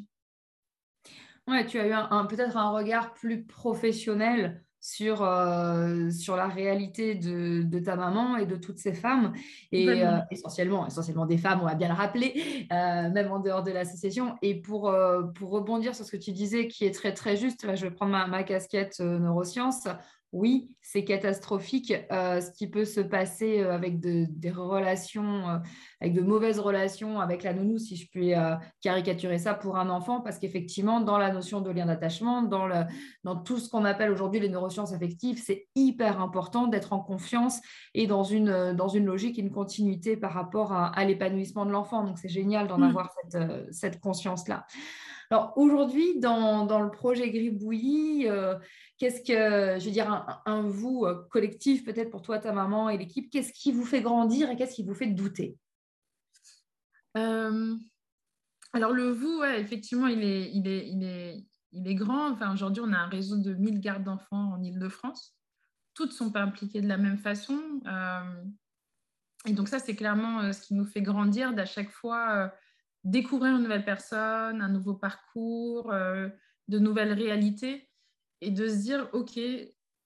Ouais, 1.47 1.65
tu 1.65 1.79
as 1.79 1.87
eu 1.87 2.27
peut-être 2.27 2.57
un 2.57 2.71
regard 2.71 3.13
plus 3.13 3.43
professionnel 3.43 4.63
sur, 4.83 5.23
euh, 5.23 6.09
sur 6.09 6.35
la 6.35 6.47
réalité 6.47 7.15
de, 7.15 7.63
de, 7.63 7.79
ta 7.79 7.95
maman 7.95 8.35
et 8.35 8.45
de 8.45 8.57
toutes 8.57 8.79
ces 8.79 8.93
femmes, 8.93 9.31
et 9.71 9.87
euh, 9.87 10.17
essentiellement, 10.29 10.85
essentiellement 10.85 11.25
des 11.25 11.37
femmes, 11.37 11.61
on 11.61 11.65
va 11.65 11.75
bien 11.75 11.87
le 11.87 11.93
rappeler, 11.93 12.67
euh, 12.71 13.09
même 13.09 13.31
en 13.31 13.39
dehors 13.39 13.63
de 13.63 13.71
l'association. 13.71 14.35
Et 14.41 14.59
pour, 14.59 14.93
pour 15.35 15.51
rebondir 15.51 15.95
sur 15.95 16.05
ce 16.05 16.11
que 16.11 16.17
tu 16.21 16.33
disais, 16.33 16.67
qui 16.67 16.85
est 16.85 16.93
très 16.93 17.13
très 17.13 17.37
juste, 17.37 17.63
là 17.63 17.75
je 17.75 17.85
vais 17.85 17.91
prendre 17.91 18.11
ma, 18.11 18.27
ma 18.27 18.43
casquette 18.43 18.99
neurosciences, 18.99 19.87
oui, 20.33 20.75
c'est 20.81 21.05
catastrophique 21.05 21.93
euh, 22.11 22.41
ce 22.41 22.49
qui 22.51 22.67
peut 22.67 22.85
se 22.85 22.99
passer 22.99 23.59
euh, 23.59 23.71
avec 23.71 23.99
des 23.99 24.51
relations, 24.51 25.47
euh, 25.47 25.57
avec 26.01 26.13
de 26.13 26.21
mauvaises 26.21 26.59
relations 26.59 27.21
avec 27.21 27.43
la 27.43 27.53
nounou, 27.53 27.77
si 27.77 27.95
je 27.95 28.09
puis 28.09 28.33
caricaturer 28.81 29.37
ça 29.37 29.53
pour 29.53 29.77
un 29.77 29.89
enfant, 29.89 30.21
parce 30.21 30.39
qu'effectivement, 30.39 31.01
dans 31.01 31.19
la 31.19 31.31
notion 31.31 31.61
de 31.61 31.69
lien 31.69 31.85
d'attachement, 31.85 32.41
dans, 32.41 32.67
dans 33.23 33.35
tout 33.35 33.59
ce 33.59 33.69
qu'on 33.69 33.85
appelle 33.85 34.11
aujourd'hui 34.11 34.39
les 34.39 34.49
neurosciences 34.49 34.91
affectives, 34.91 35.39
c'est 35.41 35.67
hyper 35.75 36.19
important 36.19 36.65
d'être 36.67 36.93
en 36.93 36.99
confiance 36.99 37.61
et 37.93 38.07
dans 38.07 38.23
une, 38.23 38.73
dans 38.73 38.87
une 38.87 39.05
logique, 39.05 39.37
une 39.37 39.51
continuité 39.51 40.17
par 40.17 40.33
rapport 40.33 40.73
à, 40.73 41.05
l'épanouissement 41.05 41.65
de 41.65 41.71
l'enfant. 41.71 42.03
Donc, 42.03 42.17
c'est 42.17 42.29
génial 42.29 42.67
d'en 42.67 42.79
mmh. 42.79 42.83
avoir 42.83 43.11
cette, 43.29 43.73
cette 43.73 43.99
conscience-là. 43.99 44.65
Alors 45.31 45.53
aujourd'hui, 45.55 46.19
dans, 46.19 46.65
dans, 46.65 46.81
le 46.81 46.91
projet 46.91 47.31
Gribouillis, 47.31 48.27
Qu'est-ce 49.03 49.21
que, 49.21 49.81
je 49.81 49.85
veux 49.85 49.91
dire, 49.91 50.41
un, 50.45 50.61
vous 50.61 51.03
euh, 51.03 51.27
collectif, 51.29 51.83
peut-être 51.83 52.09
pour 52.09 52.21
toi, 52.21 52.39
ta 52.39 52.53
maman 52.53 52.87
et 52.87 52.97
l'équipe, 52.97 53.29
qu'est-ce 53.29 53.51
qui 53.51 53.73
vous 53.73 53.83
fait 53.83 54.01
grandir 54.01 54.49
et 54.49 54.55
qu'est-ce 54.55 54.75
qui 54.75 54.83
vous 54.85 54.93
fait 54.93 55.07
douter? 55.07 55.57
Euh, 57.17 57.75
Alors, 58.71 58.93
le 58.93 59.11
vous, 59.11 59.43
effectivement, 59.43 60.07
il 60.07 60.23
est, 60.23 60.49
il, 60.53 60.69
est, 60.69 60.87
il, 60.87 61.03
est, 61.03 61.45
il 61.73 61.85
est 61.85 61.95
grand. 61.95 62.31
Enfin, 62.31 62.53
aujourd'hui, 62.53 62.81
on 62.81 62.93
a 62.93 62.97
un 62.97 63.09
réseau 63.09 63.35
de 63.35 63.53
1000 63.53 63.81
gardes 63.81 64.05
d'enfants 64.05 64.53
en 64.53 64.63
Ile-de-France. 64.63 65.35
Toutes 65.95 66.11
ne 66.11 66.15
sont 66.15 66.31
pas 66.31 66.43
impliquées 66.43 66.79
de 66.79 66.87
la 66.87 66.97
même 66.97 67.17
façon. 67.17 67.59
Euh, 67.85 68.43
et 69.45 69.51
donc, 69.51 69.67
ça, 69.67 69.79
c'est 69.79 69.97
clairement 69.97 70.53
ce 70.53 70.61
qui 70.61 70.75
nous 70.75 70.85
fait 70.85 71.01
grandir 71.01 71.51
d'à 71.53 71.65
chaque 71.65 71.91
fois 71.91 72.53
découvrir 73.03 73.57
une 73.57 73.63
nouvelle 73.63 73.83
personne, 73.83 74.61
un 74.61 74.69
nouveau 74.69 74.93
parcours, 74.93 75.91
de 75.91 76.79
nouvelles 76.79 77.11
réalités 77.11 77.89
et 78.43 78.51
de 78.51 78.67
se 78.67 78.75
dire, 78.75 79.09
OK, 79.13 79.39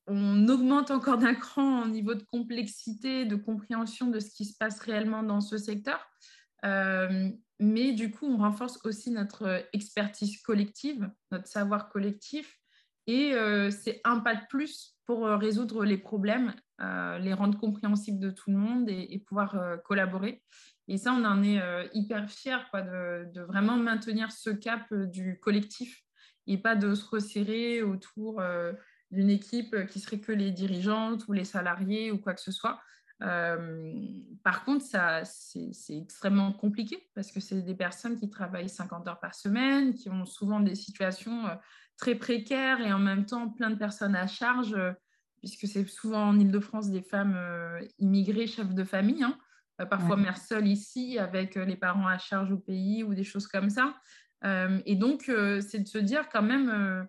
on 0.08 0.48
augmente 0.48 0.92
encore 0.92 1.18
d'un 1.18 1.36
cran 1.36 1.82
en 1.82 1.88
niveau 1.88 2.16
de 2.16 2.24
complexité, 2.24 3.26
de 3.26 3.36
compréhension 3.36 4.08
de 4.08 4.20
ce 4.20 4.30
qui 4.30 4.46
se 4.46 4.56
passe 4.58 4.80
réellement 4.80 5.24
dans 5.24 5.42
ce 5.42 5.58
secteur. 5.58 6.00
Euh, 6.66 7.30
mais 7.60 7.92
du 7.92 8.12
coup, 8.12 8.26
on 8.26 8.38
renforce 8.38 8.80
aussi 8.86 9.12
notre 9.12 9.66
expertise 9.74 10.42
collective, 10.42 11.10
notre 11.32 11.48
savoir 11.48 11.90
collectif. 11.90 12.58
Et 13.08 13.34
euh, 13.34 13.72
c'est 13.72 14.02
un 14.04 14.20
pas 14.20 14.36
de 14.36 14.46
plus 14.50 14.96
pour 15.06 15.26
euh, 15.26 15.38
résoudre 15.38 15.84
les 15.84 15.98
problèmes, 15.98 16.54
les 16.80 17.34
rendre 17.34 17.58
compréhensibles 17.58 18.20
de 18.20 18.30
tout 18.30 18.52
le 18.52 18.58
monde 18.58 18.88
et, 18.88 19.24
pouvoir 19.26 19.82
collaborer. 19.84 20.44
Et 20.88 20.98
ça, 20.98 21.12
on 21.12 21.26
en 21.26 21.42
est 21.42 21.60
hyper 21.92 22.30
fiers 22.30 22.70
quoi, 22.70 22.84
de, 22.84 23.28
de, 23.34 23.42
vraiment 23.42 23.78
maintenir 23.78 24.32
ce 24.32 24.52
cap 24.52 24.94
du 24.94 25.40
collectif 25.40 26.07
et 26.48 26.58
pas 26.58 26.76
de 26.76 26.96
se 26.96 27.06
resserrer 27.06 27.84
autour 27.84 28.40
euh, 28.40 28.74
d'une 29.12 29.30
équipe 29.30 29.88
qui 29.88 30.00
serait 30.00 30.20
que 30.20 30.32
les 30.32 30.52
dirigeantes 30.52 31.28
ou 31.28 31.34
les 31.34 31.46
salariés 31.46 32.12
ou 32.12 32.18
quoi 32.18 32.34
que 32.34 32.42
ce 32.42 32.52
soit. 32.52 32.80
Euh, 33.24 33.94
par 34.44 34.64
contre, 34.64 34.86
ça, 34.86 35.24
c'est, 35.26 35.72
extrêmement 35.90 36.54
compliqué 36.54 37.10
parce 37.16 37.32
que 37.32 37.40
c'est 37.40 37.62
des 37.62 37.76
personnes 37.76 38.18
qui 38.18 38.30
travaillent 38.30 38.70
50 38.70 39.08
heures 39.08 39.20
par 39.20 39.36
semaine, 39.36 39.94
qui 39.94 40.10
ont 40.10 40.26
souvent 40.26 40.60
des 40.60 40.76
situations 40.76 41.48
euh, 41.48 41.56
très 41.98 42.16
précaires 42.16 42.80
et 42.80 42.94
en 42.94 43.00
même 43.00 43.26
temps 43.26 43.50
plein 43.50 43.70
de 43.70 43.76
personnes 43.76 44.16
à 44.16 44.28
charge, 44.28 44.76
puisque 45.40 45.68
c'est 45.68 45.86
souvent 45.88 46.30
en 46.30 46.40
Ile-de-France 46.40 46.92
des 46.92 47.02
femmes 47.02 47.38
immigrées, 47.98 48.46
chefs 48.46 48.74
de 48.74 48.84
famille, 48.84 49.24
hein, 49.24 49.36
parfois 49.90 50.16
mères 50.16 50.38
seules 50.38 50.68
ici 50.68 51.18
avec 51.18 51.56
les 51.56 51.76
parents 51.76 52.08
à 52.08 52.20
charge 52.20 52.52
au 52.52 52.60
pays 52.60 53.04
ou 53.04 53.16
des 53.16 53.24
choses 53.24 53.48
comme 53.48 53.72
ça. 53.72 53.96
Euh, 54.44 54.80
et 54.86 54.96
donc, 54.96 55.30
euh, 55.30 55.62
c'est 55.62 55.80
de 55.80 55.88
se 55.88 55.98
dire 55.98 56.30
quand 56.30 56.42
même 56.42 56.70
euh, 56.70 57.04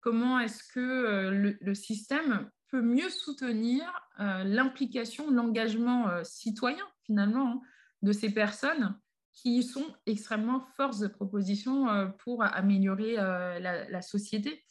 comment 0.00 0.38
est-ce 0.38 0.64
que 0.72 1.56
le, 1.60 1.74
système 1.74 2.50
peut 2.68 2.82
mieux 2.82 3.10
soutenir 3.10 3.84
l'implication, 4.18 5.30
l'engagement 5.30 6.08
citoyen 6.24 6.84
finalement 7.04 7.52
hein, 7.52 7.60
de 8.02 8.12
ces 8.12 8.30
personnes 8.30 8.98
qui 9.32 9.62
sont 9.62 9.86
extrêmement 10.06 10.60
force 10.76 10.98
de 10.98 11.06
proposition 11.06 12.12
pour 12.18 12.42
améliorer 12.42 13.14
la, 13.14 14.02
société. 14.02 14.64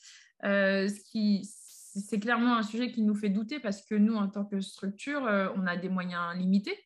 ce 0.43 1.41
c'est 1.93 2.19
clairement 2.19 2.57
un 2.57 2.63
sujet 2.63 2.91
qui 2.91 3.03
nous 3.03 3.15
fait 3.15 3.29
douter 3.29 3.59
parce 3.59 3.85
que 3.85 3.95
nous, 3.95 4.15
en 4.15 4.27
tant 4.27 4.45
que 4.45 4.59
structure, 4.61 5.21
on 5.55 5.65
a 5.65 5.77
des 5.77 5.89
moyens 5.89 6.35
limités. 6.35 6.77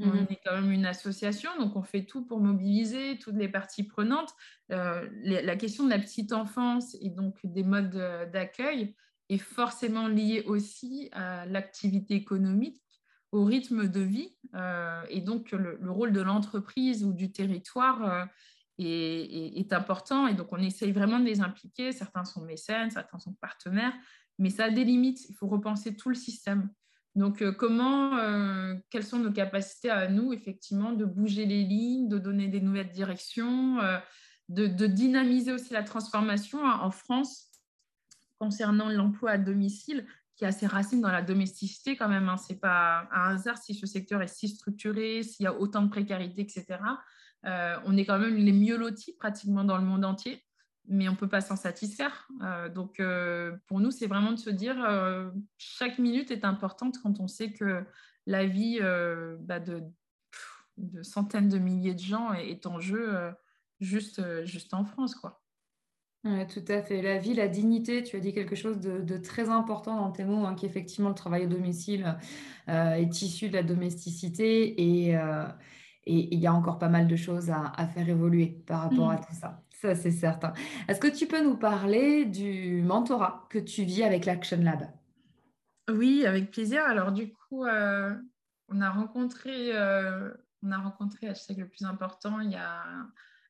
On 0.00 0.06
mmh. 0.06 0.26
est 0.30 0.40
quand 0.44 0.54
même 0.54 0.70
une 0.70 0.86
association, 0.86 1.50
donc 1.58 1.74
on 1.74 1.82
fait 1.82 2.04
tout 2.04 2.24
pour 2.24 2.40
mobiliser 2.40 3.18
toutes 3.18 3.34
les 3.36 3.48
parties 3.48 3.82
prenantes. 3.82 4.32
Euh, 4.70 5.08
la 5.22 5.56
question 5.56 5.84
de 5.84 5.90
la 5.90 5.98
petite 5.98 6.32
enfance 6.32 6.96
et 7.00 7.10
donc 7.10 7.38
des 7.42 7.64
modes 7.64 7.96
euh, 7.96 8.26
d'accueil 8.26 8.94
est 9.28 9.38
forcément 9.38 10.06
liée 10.06 10.44
aussi 10.46 11.08
à 11.12 11.46
l'activité 11.46 12.14
économique, 12.14 12.80
au 13.32 13.44
rythme 13.44 13.88
de 13.88 14.00
vie, 14.00 14.36
euh, 14.54 15.02
et 15.10 15.20
donc 15.20 15.50
le, 15.50 15.78
rôle 15.90 16.12
de 16.12 16.20
l'entreprise 16.20 17.04
ou 17.04 17.12
du 17.12 17.32
territoire 17.32 18.28
est, 18.78 19.58
est, 19.58 19.72
important. 19.72 20.28
Et 20.28 20.34
donc 20.34 20.52
on 20.52 20.58
essaye 20.58 20.92
vraiment 20.92 21.18
de 21.18 21.24
les 21.24 21.40
impliquer. 21.40 21.92
Certains 21.92 22.24
sont 22.24 22.42
mécènes, 22.42 22.90
certains 22.90 23.18
sont 23.18 23.34
partenaires, 23.34 23.92
mais 24.38 24.48
ça 24.48 24.66
a 24.66 24.70
des 24.70 24.84
limites. 24.84 25.28
Il 25.28 25.34
faut 25.34 25.48
repenser 25.48 25.96
tout 25.96 26.08
le 26.08 26.14
système. 26.14 26.70
Donc, 27.14 27.42
euh, 27.42 27.52
comment, 27.52 28.16
euh, 28.18 28.74
quelles 28.90 29.04
sont 29.04 29.18
nos 29.18 29.32
capacités 29.32 29.90
à 29.90 30.08
nous, 30.08 30.32
effectivement, 30.32 30.92
de 30.92 31.04
bouger 31.04 31.46
les 31.46 31.64
lignes, 31.64 32.08
de 32.08 32.18
donner 32.18 32.48
des 32.48 32.60
nouvelles 32.60 32.90
directions, 32.90 33.80
euh, 33.80 33.98
de, 34.48 34.86
dynamiser 34.86 35.52
aussi 35.52 35.72
la 35.72 35.82
transformation 35.82 36.64
hein, 36.64 36.78
en 36.80 36.90
France 36.90 37.46
concernant 38.38 38.88
l'emploi 38.88 39.32
à 39.32 39.38
domicile, 39.38 40.06
qui 40.36 40.44
a 40.44 40.52
ses 40.52 40.68
racines 40.68 41.00
dans 41.00 41.10
la 41.10 41.22
domesticité 41.22 41.96
quand 41.96 42.08
même. 42.08 42.28
Hein. 42.28 42.36
Ce 42.36 42.52
n'est 42.52 42.58
pas 42.58 43.08
un 43.10 43.34
hasard 43.34 43.58
si 43.58 43.74
ce 43.74 43.86
secteur 43.86 44.22
est 44.22 44.28
si 44.28 44.48
structuré, 44.48 45.24
s'il 45.24 45.42
y 45.42 45.46
a 45.48 45.58
autant 45.58 45.82
de 45.82 45.88
précarité, 45.88 46.42
etc. 46.42 46.78
on 47.42 47.96
est 47.96 48.04
quand 48.04 48.18
même 48.20 48.36
les 48.36 48.52
mieux 48.52 48.76
lotis 48.76 49.14
pratiquement 49.18 49.64
dans 49.64 49.76
le 49.76 49.84
monde 49.84 50.04
entier 50.04 50.44
mais 50.88 51.08
on 51.08 51.12
ne 51.12 51.16
peut 51.16 51.28
pas 51.28 51.40
s'en 51.40 51.56
satisfaire. 51.56 52.28
Euh, 52.42 52.68
donc, 52.68 52.98
euh, 52.98 53.56
pour 53.66 53.80
nous, 53.80 53.90
c'est 53.90 54.06
vraiment 54.06 54.32
de 54.32 54.38
se 54.38 54.50
dire, 54.50 54.76
euh, 54.82 55.30
chaque 55.58 55.98
minute 55.98 56.30
est 56.30 56.44
importante 56.44 56.98
quand 57.02 57.20
on 57.20 57.28
sait 57.28 57.52
que 57.52 57.84
la 58.26 58.46
vie 58.46 58.78
bah, 59.40 59.60
de, 59.60 59.82
de, 60.76 61.02
centaines 61.02 61.48
de 61.48 61.58
milliers 61.58 61.94
de 61.94 62.00
gens 62.00 62.32
est, 62.34 62.66
en 62.66 62.78
jeu 62.78 63.16
juste, 63.80 64.44
juste 64.44 64.74
en 64.74 64.84
France. 64.84 65.14
Quoi. 65.14 65.42
tout 66.24 66.64
à 66.68 66.82
fait. 66.82 67.00
La 67.00 67.16
vie, 67.16 67.32
la 67.32 67.48
dignité, 67.48 68.02
tu 68.02 68.16
as 68.16 68.20
dit 68.20 68.34
quelque 68.34 68.54
chose 68.54 68.80
de, 68.80 69.16
très 69.16 69.48
important 69.48 69.96
dans 69.96 70.10
tes 70.10 70.24
mots, 70.24 70.44
hein, 70.44 70.54
qu'effectivement, 70.54 71.08
le 71.08 71.14
travail 71.14 71.46
au 71.46 71.48
domicile 71.48 72.18
est 72.66 73.22
issu 73.22 73.48
de 73.48 73.54
la 73.54 73.62
domesticité 73.62 75.06
et 75.06 75.16
et 76.08 76.34
il 76.34 76.40
y 76.40 76.46
a 76.46 76.54
encore 76.54 76.78
pas 76.78 76.88
mal 76.88 77.06
de 77.06 77.16
choses 77.16 77.50
à, 77.50 77.86
faire 77.88 78.08
évoluer 78.08 78.62
par 78.66 78.80
rapport 78.80 79.10
à 79.10 79.16
mmh. 79.16 79.20
tout 79.20 79.34
ça. 79.34 79.62
Ça, 79.80 79.94
c'est 79.94 80.10
certain. 80.10 80.52
Est-ce 80.88 80.98
que 80.98 81.06
tu 81.06 81.28
peux 81.28 81.40
nous 81.40 81.56
parler 81.56 82.24
du 82.24 82.82
mentorat 82.82 83.46
que 83.48 83.60
tu 83.60 83.84
vis 83.84 84.02
avec 84.02 84.24
l'Action 84.24 84.60
Lab? 84.60 84.90
Oui, 85.88 86.26
avec 86.26 86.50
plaisir. 86.50 86.82
Alors, 86.84 87.12
du 87.12 87.32
coup, 87.32 87.64
euh, 87.64 88.12
on 88.68 88.80
a 88.80 88.90
rencontré, 88.90 89.76
euh, 89.76 90.34
on 90.64 90.72
a 90.72 90.78
rencontré 90.78 91.28
le 91.28 91.68
plus 91.68 91.84
important 91.84 92.40
il 92.40 92.50
y 92.50 92.56
a 92.56 92.82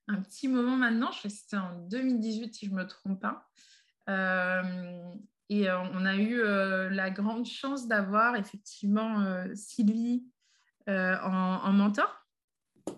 un, 0.07 0.21
petit 0.21 0.49
moment 0.49 0.77
maintenant. 0.77 1.11
Je 1.13 1.19
crois 1.19 1.31
que 1.31 1.37
c'était 1.37 1.57
en 1.57 1.79
2018, 1.89 2.55
si 2.55 2.67
je 2.67 2.73
ne 2.73 2.77
me 2.77 2.87
trompe 2.87 3.21
pas. 3.23 3.49
Euh, 4.11 5.15
et 5.49 5.71
on 5.71 6.05
a 6.05 6.15
eu 6.17 6.43
la 6.91 7.09
grande 7.09 7.47
chance 7.47 7.89
d'avoir 7.89 8.37
effectivement 8.37 9.25
Sylvie 9.55 10.27
en, 10.87 10.93
en, 10.93 11.73
mentor. 11.73 12.27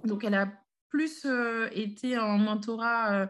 Donc, 0.04 0.24
elle 0.24 0.34
a 0.34 0.48
plus 0.90 1.24
euh, 1.24 1.68
été 1.72 2.18
en 2.18 2.36
mentorat 2.36 3.22
euh, 3.22 3.26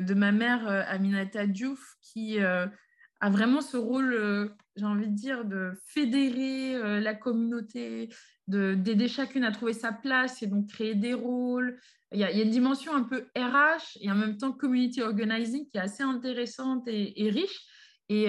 de, 0.00 0.14
ma 0.14 0.32
mère 0.32 0.66
euh, 0.66 0.82
Aminata 0.86 1.46
Diouf, 1.46 1.96
qui 2.02 2.38
a 2.40 3.28
vraiment 3.28 3.60
ce 3.60 3.76
rôle, 3.76 4.50
j'ai 4.76 4.86
envie 4.86 5.06
de 5.06 5.14
dire, 5.14 5.44
de 5.44 5.72
fédérer 5.84 7.00
la 7.00 7.14
communauté, 7.14 8.08
d'aider 8.48 9.08
chacune 9.08 9.44
à 9.44 9.52
trouver 9.52 9.74
sa 9.74 9.92
place 9.92 10.42
et 10.42 10.46
donc 10.46 10.68
créer 10.68 10.94
des 10.94 11.12
rôles. 11.12 11.78
Il 12.12 12.18
y, 12.18 12.24
a, 12.24 12.32
une 12.32 12.50
dimension 12.50 12.94
un 12.94 13.02
peu 13.02 13.28
RH 13.36 13.98
et 14.00 14.10
en 14.10 14.14
même 14.14 14.38
temps 14.38 14.52
community 14.52 15.02
organizing 15.02 15.68
qui 15.68 15.76
est 15.76 15.80
assez 15.80 16.02
intéressante 16.02 16.84
et, 16.88 17.30
riche. 17.30 17.60
Et, 18.08 18.28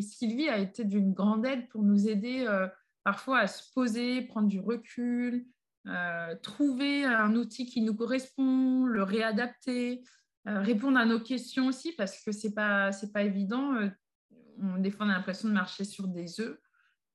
Sylvie 0.00 0.48
a 0.48 0.58
été 0.58 0.84
d'une 0.84 1.12
grande 1.12 1.44
aide 1.44 1.68
pour 1.70 1.82
nous 1.82 2.08
aider 2.08 2.46
parfois 3.02 3.40
à 3.40 3.46
se 3.48 3.64
poser, 3.74 4.22
prendre 4.22 4.48
du 4.48 4.60
recul, 4.60 5.44
euh, 5.86 6.34
trouver 6.42 7.04
un 7.04 7.34
outil 7.36 7.66
qui 7.66 7.82
nous 7.82 7.94
correspond, 7.94 8.86
le 8.86 9.02
réadapter, 9.02 10.02
euh, 10.48 10.60
répondre 10.60 10.98
à 10.98 11.04
nos 11.04 11.20
questions 11.20 11.66
aussi, 11.66 11.92
parce 11.92 12.22
que 12.22 12.32
ce 12.32 12.46
n'est 12.46 12.54
pas, 12.54 12.90
pas 13.12 13.22
évident. 13.22 13.74
Euh, 13.74 13.88
on, 14.62 14.78
des 14.78 14.90
fois, 14.90 15.06
on 15.06 15.10
a 15.10 15.14
l'impression 15.14 15.48
de 15.48 15.54
marcher 15.54 15.84
sur 15.84 16.08
des 16.08 16.40
œufs, 16.40 16.58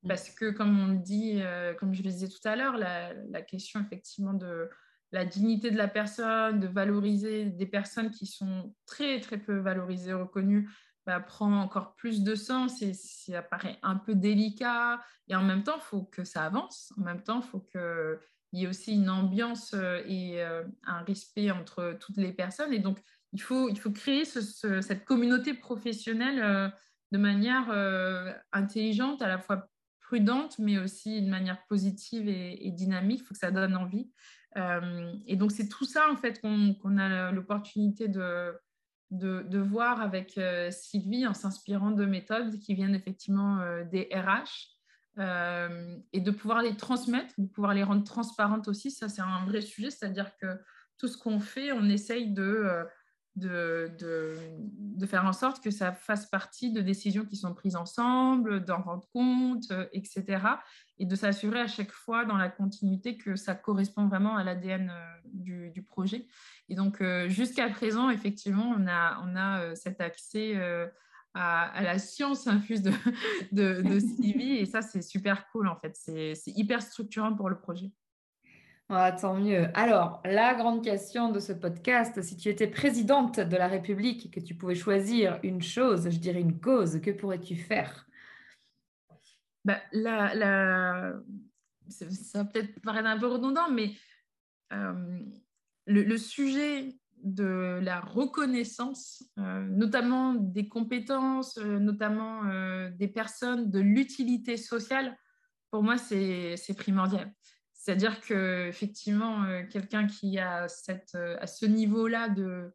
mm. 0.03 0.07
parce 0.07 0.29
que, 0.29 0.51
comme 0.51 0.79
on 0.79 0.87
le 0.87 0.99
dit, 0.99 1.41
comme 1.79 1.93
je 1.93 2.03
le 2.03 2.09
disais 2.09 2.27
tout 2.27 2.47
à 2.47 2.55
l'heure, 2.55 2.77
la, 2.77 3.13
la, 3.13 3.41
question 3.41 3.81
effectivement 3.81 4.33
de 4.33 4.69
la 5.11 5.25
dignité 5.25 5.71
de 5.71 5.77
la 5.77 5.87
personne, 5.87 6.59
de 6.59 6.67
valoriser 6.67 7.45
des 7.45 7.65
personnes 7.65 8.11
qui 8.11 8.27
sont 8.27 8.75
très, 8.85 9.19
très 9.19 9.39
peu 9.39 9.57
valorisées, 9.57 10.13
reconnues, 10.13 10.69
bah, 11.07 11.19
prend 11.19 11.59
encore 11.59 11.95
plus 11.95 12.21
de 12.21 12.35
sens 12.35 12.83
et 12.83 12.93
ça 12.93 13.41
paraît 13.41 13.79
un 13.81 13.95
peu 13.95 14.13
délicat. 14.13 15.01
Et 15.27 15.35
en 15.35 15.41
même 15.41 15.63
temps, 15.63 15.77
il 15.77 15.81
faut 15.81 16.03
que 16.03 16.23
ça 16.23 16.45
avance. 16.45 16.93
En 16.99 17.01
même 17.01 17.23
temps, 17.23 17.41
il 17.41 17.47
faut 17.47 17.67
qu'il 18.49 18.59
y 18.59 18.63
ait 18.63 18.67
aussi 18.67 18.93
une 18.93 19.09
ambiance 19.09 19.73
euh, 19.73 20.01
et 20.05 20.41
euh, 20.41 20.63
un 20.85 21.01
respect 21.03 21.51
entre 21.51 21.97
toutes 21.99 22.17
les 22.17 22.33
personnes. 22.33 22.73
Et 22.73 22.79
donc, 22.79 22.99
il 23.31 23.41
faut, 23.41 23.69
il 23.69 23.79
faut 23.79 23.91
créer 23.91 24.25
cette 24.25 25.05
communauté 25.05 25.53
professionnelle 25.53 26.41
euh, 26.41 26.69
de 27.11 27.17
manière 27.17 27.71
intelligente, 28.51 29.23
à 29.23 29.27
la 29.27 29.39
fois 29.39 29.67
prudente, 29.99 30.59
mais 30.59 30.77
aussi 30.77 31.23
de 31.23 31.29
manière 31.29 31.65
positive 31.67 32.27
et, 32.27 32.69
dynamique. 32.69 33.21
Il 33.21 33.25
faut 33.25 33.33
que 33.33 33.39
ça 33.39 33.49
donne 33.49 33.75
envie. 33.75 34.11
et 35.25 35.35
donc, 35.35 35.51
c'est 35.51 35.67
tout 35.69 35.85
ça, 35.85 36.11
en 36.11 36.15
fait, 36.17 36.39
qu'on 36.39 36.97
a 36.99 37.31
l'opportunité 37.31 38.07
de 38.07 38.53
de, 39.09 39.57
voir 39.57 40.01
avec 40.01 40.39
Sylvie 40.69 41.25
en 41.25 41.33
s'inspirant 41.33 41.89
de 41.89 42.05
méthodes 42.05 42.59
qui 42.59 42.75
viennent 42.75 42.93
effectivement 42.93 43.57
des 43.91 44.07
RH 44.13 44.78
euh, 45.19 45.97
et 46.13 46.21
de 46.21 46.31
pouvoir 46.31 46.61
les 46.61 46.75
transmettre, 46.75 47.33
de 47.37 47.47
pouvoir 47.47 47.73
les 47.73 47.83
rendre 47.83 48.03
transparentes 48.03 48.67
aussi. 48.67 48.91
Ça, 48.91 49.09
c'est 49.09 49.21
un 49.21 49.45
vrai 49.45 49.61
sujet, 49.61 49.91
c'est-à-dire 49.91 50.31
que 50.37 50.47
tout 50.97 51.07
ce 51.07 51.17
qu'on 51.17 51.39
fait, 51.39 51.71
on 51.71 51.85
essaye 51.85 52.31
de, 52.31 52.85
de, 53.35 53.91
de, 53.99 55.05
faire 55.05 55.25
en 55.25 55.33
sorte 55.33 55.63
que 55.63 55.71
ça 55.71 55.91
fasse 55.91 56.25
partie 56.25 56.71
de 56.71 56.81
décisions 56.81 57.25
qui 57.25 57.35
sont 57.35 57.53
prises 57.53 57.75
ensemble, 57.75 58.63
d'en 58.65 58.81
rendre 58.81 59.07
compte, 59.13 59.71
etc. 59.93 60.43
Et 60.97 61.05
de 61.05 61.15
s'assurer 61.15 61.61
à 61.61 61.67
chaque 61.67 61.91
fois 61.91 62.25
dans 62.25 62.37
la 62.37 62.49
continuité 62.49 63.17
que 63.17 63.35
ça 63.35 63.55
correspond 63.55 64.07
vraiment 64.07 64.35
à 64.35 64.43
l'ADN 64.43 64.93
du, 65.25 65.69
du, 65.71 65.83
projet. 65.83 66.27
Et 66.67 66.75
donc, 66.75 67.01
euh, 67.01 67.29
jusqu'à 67.29 67.69
présent, 67.69 68.09
effectivement, 68.09 68.73
on 68.77 68.87
a, 68.87 69.21
on 69.23 69.35
a 69.35 69.61
euh, 69.61 69.75
cet 69.75 70.01
accès 70.01 70.55
euh, 71.37 71.39
à, 71.41 71.81
la 71.83 71.99
science 71.99 72.47
infuse 72.47 72.81
de, 72.81 72.91
de, 73.51 73.81
de 73.81 73.99
Stevie. 73.99 74.57
Et 74.57 74.65
ça, 74.65 74.81
c'est 74.81 75.01
super 75.01 75.47
cool, 75.51 75.67
en 75.67 75.75
fait. 75.75 75.95
C'est 75.95 76.35
hyper 76.47 76.81
structurant 76.81 77.35
pour 77.35 77.49
le 77.49 77.59
projet. 77.59 77.91
Ah, 78.89 79.11
tant 79.11 79.35
mieux. 79.35 79.67
Alors, 79.75 80.21
la 80.25 80.55
grande 80.55 80.83
question 80.83 81.31
de 81.31 81.39
ce 81.39 81.53
podcast, 81.53 82.21
si 82.23 82.35
tu 82.37 82.49
étais 82.49 82.67
présidente 82.67 83.39
de 83.39 83.55
la 83.55 83.67
République 83.67 84.25
et 84.25 84.29
que 84.29 84.39
tu 84.39 84.55
pouvais 84.55 84.73
choisir 84.73 85.39
une 85.43 85.61
chose, 85.61 86.09
je 86.09 86.17
dirais 86.17 86.41
une 86.41 86.59
cause, 86.59 86.99
que 86.99 87.11
pourrais-tu 87.11 87.55
faire? 87.55 88.07
Bah, 89.63 89.77
la, 89.91 90.33
la... 90.33 91.13
Ça 91.89 92.39
va 92.39 92.45
peut-être 92.45 92.81
paraître 92.81 93.07
un 93.07 93.19
peu 93.19 93.27
redondant, 93.27 93.69
mais 93.69 93.93
le, 95.89 96.17
sujet 96.17 96.95
de 97.23 97.79
la 97.81 97.99
reconnaissance, 97.99 99.23
euh, 99.37 99.65
notamment 99.67 100.33
des 100.33 100.67
compétences, 100.67 101.57
euh, 101.57 101.79
notamment 101.79 102.45
euh, 102.45 102.89
des 102.91 103.07
personnes, 103.07 103.69
de 103.69 103.79
l'utilité 103.79 104.57
sociale, 104.57 105.17
pour 105.71 105.83
moi, 105.83 105.97
c'est 105.97 106.73
primordial. 106.77 107.31
C'est-à-dire 107.73 108.19
que 108.21 108.67
effectivement, 108.67 109.45
quelqu'un 109.69 110.07
qui 110.07 110.39
a 110.39 110.67
cette, 110.67 111.15
à 111.15 111.45
ce 111.45 111.65
niveau-là 111.65 112.27
de, 112.29 112.73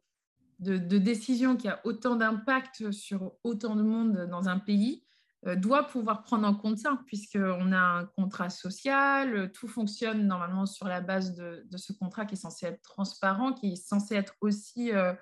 de, 0.59 0.77
de, 0.77 0.97
décision, 0.97 1.57
qui 1.57 1.67
a 1.67 1.81
autant 1.83 2.15
d'impact 2.15 2.91
sur 2.91 3.33
autant 3.43 3.75
de 3.75 3.83
monde 3.83 4.27
dans 4.31 4.47
un 4.47 4.59
pays, 4.59 5.04
doit 5.53 5.83
pouvoir 5.83 6.23
prendre 6.23 6.47
en 6.47 6.55
compte 6.55 6.79
ça, 6.79 6.97
puisqu'on 7.05 7.71
a 7.71 7.77
un 7.77 8.05
contrat 8.05 8.49
social, 8.49 9.51
tout 9.51 9.67
fonctionne 9.67 10.25
normalement 10.25 10.65
sur 10.65 10.87
la 10.87 11.01
base 11.01 11.35
de, 11.35 11.77
ce 11.77 11.93
contrat 11.93 12.25
qui 12.25 12.33
est 12.33 12.37
censé 12.37 12.65
être 12.65 12.81
transparent, 12.81 13.53
qui 13.53 13.73
est 13.73 13.75
censé 13.75 14.15
être 14.15 14.33
aussi 14.41 14.91
euh, 14.91 15.13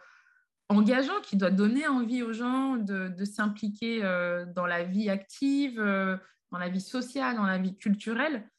engageant, 0.69 1.19
qui 1.23 1.36
doit 1.36 1.51
donner 1.51 1.88
envie 1.88 2.23
aux 2.23 2.31
gens 2.31 2.77
de, 2.77 3.25
s'impliquer 3.25 4.01
euh, 4.03 4.45
dans 4.45 4.65
la 4.65 4.83
vie 4.83 5.09
active, 5.09 5.75
dans 5.75 6.57
la 6.57 6.69
vie 6.69 6.81
sociale, 6.81 7.36
dans 7.36 7.45
la 7.45 7.57
vie 7.57 7.75
culturelle. 7.75 8.49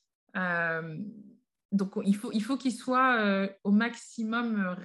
donc 1.72 1.92
il 2.04 2.14
faut 2.14 2.28
qu'il 2.28 2.44
faut 2.44 2.58
qu'il 2.58 2.74
soit 2.74 3.48
au 3.64 3.70
maximum, 3.70 4.76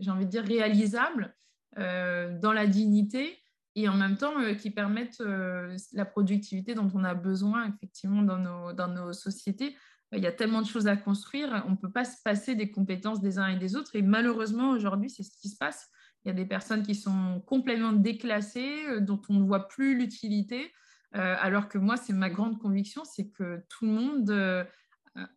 j'ai 0.00 0.10
envie 0.10 0.26
de 0.26 0.30
dire, 0.30 0.44
réalisable 0.44 1.34
dans 1.74 2.52
la 2.52 2.66
dignité 2.66 3.42
et 3.82 3.88
en 3.88 3.94
même 3.94 4.16
temps 4.16 4.40
euh, 4.40 4.54
qui 4.54 4.70
permettent 4.70 5.20
euh, 5.20 5.76
la 5.92 6.04
productivité 6.04 6.74
dont 6.74 6.90
on 6.94 7.04
a 7.04 7.14
besoin 7.14 7.68
effectivement 7.68 8.22
dans 8.22 8.38
nos, 8.38 8.72
dans 8.72 8.88
nos 8.88 9.12
sociétés. 9.12 9.76
Il 10.12 10.20
y 10.20 10.26
a 10.26 10.32
tellement 10.32 10.62
de 10.62 10.66
choses 10.66 10.88
à 10.88 10.96
construire, 10.96 11.64
on 11.66 11.72
ne 11.72 11.76
peut 11.76 11.92
pas 11.92 12.06
se 12.06 12.16
passer 12.24 12.54
des 12.54 12.70
compétences 12.70 13.20
des 13.20 13.38
uns 13.38 13.48
et 13.48 13.58
des 13.58 13.76
autres. 13.76 13.94
Et 13.94 14.00
malheureusement, 14.00 14.70
aujourd'hui, 14.70 15.10
c'est 15.10 15.22
ce 15.22 15.36
qui 15.38 15.50
se 15.50 15.56
passe. 15.56 15.90
Il 16.24 16.28
y 16.28 16.30
a 16.30 16.34
des 16.34 16.46
personnes 16.46 16.82
qui 16.82 16.94
sont 16.94 17.42
complètement 17.46 17.92
déclassées, 17.92 18.86
euh, 18.88 19.00
dont 19.00 19.20
on 19.28 19.34
ne 19.34 19.44
voit 19.44 19.68
plus 19.68 19.96
l'utilité. 19.96 20.72
alors 21.12 21.68
que 21.68 21.78
moi, 21.78 21.96
c'est 21.96 22.12
ma 22.12 22.28
grande 22.28 22.58
conviction, 22.58 23.02
c'est 23.04 23.30
que 23.30 23.64
tout 23.70 23.86
le 23.86 23.92
monde 23.92 24.66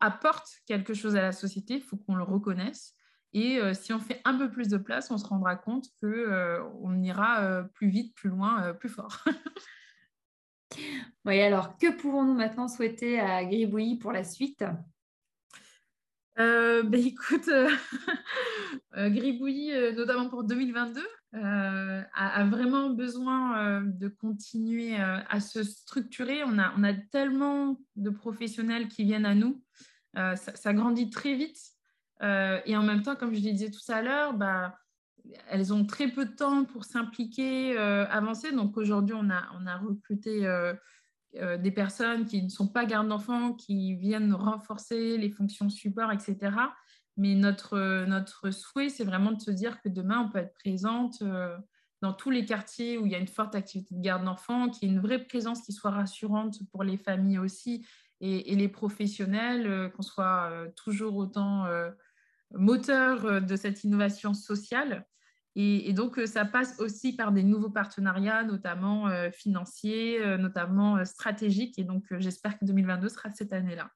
apporte 0.01 0.49
quelque 0.65 0.93
chose 0.93 1.15
à 1.15 1.21
la 1.21 1.32
société, 1.32 1.75
il 1.75 1.82
faut 1.82 1.95
qu'on 1.95 2.15
le 2.15 2.23
reconnaisse. 2.23 2.93
Et 3.34 3.60
euh, 3.60 3.74
si 3.74 3.94
on 3.94 4.00
fait 4.00 4.22
un 4.26 4.38
peu 4.38 4.50
plus 4.50 4.67
de 4.67 4.78
place, 4.78 5.10
on 5.10 5.17
se 5.17 5.26
rendra 5.26 5.56
compte 5.56 5.88
qu'on 6.02 6.10
euh, 6.10 6.98
ira 7.02 7.41
euh, 7.41 7.63
plus 7.63 7.88
vite, 7.88 8.13
plus 8.13 8.30
loin, 8.30 8.74
plus 8.74 8.89
fort. 8.89 9.24
oui, 11.26 11.39
alors 11.39 11.78
que 11.78 11.91
pouvons-nous 11.91 12.34
maintenant 12.34 12.67
souhaiter 12.67 13.20
à 13.20 13.46
Gribouillis 13.46 13.98
pour 13.98 14.12
la 14.12 14.24
suite? 14.24 14.63
Ben, 16.38 16.96
écoute, 16.96 17.52
Gribouillis, 18.98 19.94
notamment 19.96 20.28
pour 20.28 20.44
2022, 20.44 21.00
a, 21.34 22.46
vraiment 22.46 22.89
besoin 22.89 23.84
de 23.84 24.08
continuer 24.08 24.96
à 24.96 25.39
se 25.39 25.62
structurer. 25.62 26.44
On 26.44 26.58
a, 26.58 26.74
on 26.76 26.84
a 26.84 26.94
tellement 26.94 27.80
de 27.96 28.10
professionnels 28.10 28.88
qui 28.88 29.04
viennent 29.04 29.28
à 29.28 29.36
nous. 29.36 29.62
ça, 30.15 30.74
grandit 30.74 31.12
très 31.12 31.36
vite. 31.36 31.60
Euh, 32.23 32.60
et 32.65 32.75
en 32.77 32.84
même 32.84 33.01
temps, 33.01 33.15
comme 33.15 33.34
je 33.34 33.39
le 33.39 33.51
disais 33.51 33.71
tout 33.71 33.91
à 33.91 34.01
l'heure, 34.01 34.34
bah, 34.34 34.77
elles 35.49 35.73
ont 35.73 35.86
très 35.86 36.07
peu 36.07 36.25
de 36.25 36.36
temps 36.36 36.65
pour 36.65 36.86
s'impliquer, 36.86 37.77
euh, 37.77 38.05
avancer. 38.10 38.51
Donc 38.51 38.77
aujourd'hui, 38.77 39.15
on 39.17 39.29
a, 39.29 39.43
on 39.60 39.65
a 39.65 39.77
recruté 39.77 40.45
euh, 40.45 40.73
des 41.57 41.71
personnes 41.71 42.25
qui 42.25 42.43
ne 42.43 42.49
sont 42.49 42.67
pas 42.67 42.86
gardes 42.86 43.07
d'enfants, 43.07 43.53
qui 43.53 43.95
viennent 43.95 44.34
renforcer 44.34 45.17
les 45.17 45.29
fonctions 45.29 45.69
support, 45.69 46.12
etc. 46.12 46.38
Mais 47.17 47.36
notre, 47.36 48.05
notre 48.05 48.51
souhait, 48.51 48.89
c'est 48.89 49.03
vraiment 49.03 49.31
de 49.31 49.41
se 49.41 49.51
dire 49.51 49.81
que 49.81 49.89
demain, 49.89 50.19
on 50.19 50.29
peut 50.29 50.39
être 50.39 50.53
présente 50.53 51.23
dans 52.01 52.13
tous 52.13 52.31
les 52.31 52.45
quartiers 52.45 52.97
où 52.97 53.05
il 53.05 53.12
y 53.12 53.15
a 53.15 53.19
une 53.19 53.27
forte 53.27 53.53
activité 53.53 53.95
de 53.95 54.01
garde 54.01 54.25
d'enfants, 54.25 54.69
qu'il 54.69 54.88
y 54.88 54.91
ait 54.91 54.95
une 54.95 55.01
vraie 55.01 55.23
présence 55.23 55.62
qui 55.62 55.71
soit 55.71 55.91
rassurante 55.91 56.57
pour 56.71 56.84
les 56.84 56.97
familles 56.97 57.38
aussi 57.38 57.86
et, 58.21 58.51
et 58.51 58.55
les 58.55 58.69
professionnels, 58.69 59.91
qu'on 59.95 60.01
soit 60.01 60.51
toujours 60.75 61.15
autant 61.15 61.65
moteur 62.54 63.26
euh, 63.26 63.40
de 63.40 63.56
cette 63.56 63.84
innovation 63.84 64.34
sociale. 64.34 65.06
Et, 65.56 65.92
donc, 65.92 66.18
euh, 66.18 66.26
ça 66.26 66.46
passe 66.46 66.80
aussi 66.80 67.14
par 67.14 67.34
des 67.34 67.44
nouveaux 67.44 67.70
partenariats, 67.70 68.44
notamment 68.44 69.10
euh, 69.10 69.32
financiers, 69.32 70.38
notamment 70.38 71.04
stratégiques. 71.04 71.78
Et 71.78 71.84
donc, 71.84 72.06
j'espère 72.20 72.58
que 72.58 72.66
2022 72.66 73.10
sera 73.10 73.30
cette 73.32 73.52
année-là. 73.52 73.92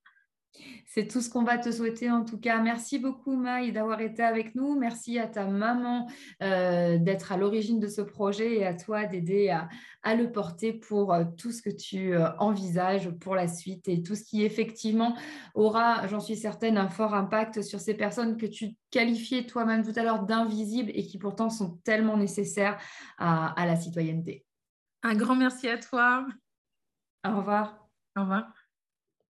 C'est 0.88 1.08
tout 1.08 1.20
ce 1.20 1.30
qu'on 1.30 1.44
va 1.44 1.58
te 1.58 1.72
souhaiter 1.72 2.10
en 2.10 2.24
tout 2.24 2.40
cas. 2.40 2.62
Merci 2.62 3.00
beaucoup 3.00 3.36
Maï 3.36 3.72
d'avoir 3.72 4.00
été 4.02 4.24
avec 4.24 4.56
nous. 4.56 4.80
Merci 4.80 5.20
à 5.20 5.28
ta 5.28 5.46
maman 5.46 6.08
euh, 6.42 6.98
d'être 6.98 7.32
à 7.32 7.38
l'origine 7.38 7.80
de 7.80 7.88
ce 7.88 8.02
projet 8.02 8.58
et 8.58 8.66
à 8.66 8.74
toi 8.74 9.06
d'aider 9.06 9.50
à, 9.50 10.16
le 10.16 10.32
porter 10.32 10.72
pour 10.72 11.14
euh, 11.14 11.26
tout 11.38 11.52
ce 11.52 11.62
que 11.62 11.70
tu 11.70 12.14
euh, 12.14 12.30
envisages 12.38 13.10
pour 13.20 13.36
la 13.36 13.48
suite 13.48 13.88
et 13.90 14.04
tout 14.04 14.16
ce 14.16 14.24
qui 14.24 14.44
effectivement 14.44 15.18
aura, 15.54 16.08
j'en 16.08 16.20
suis 16.20 16.38
certaine, 16.38 16.78
un 16.78 16.90
fort 16.90 17.14
impact 17.14 17.62
sur 17.62 17.80
ces 17.80 17.96
personnes 17.96 18.38
que 18.38 18.46
tu 18.46 18.76
qualifiais 18.92 19.46
toi-même 19.46 19.84
tout 19.84 20.00
à 20.00 20.04
l'heure 20.04 20.24
d'invisibles 20.24 20.92
et 20.94 21.06
qui 21.06 21.18
pourtant 21.18 21.50
sont 21.50 21.78
tellement 21.84 22.18
nécessaires 22.18 22.78
à 23.18 23.66
la 23.66 23.76
citoyenneté. 23.76 24.46
Un 25.04 25.16
grand 25.16 25.36
merci 25.36 25.68
à 25.68 25.78
toi. 25.78 26.26
Au 27.26 27.38
revoir. 27.38 27.88
Au 28.16 28.22
revoir. 28.22 28.65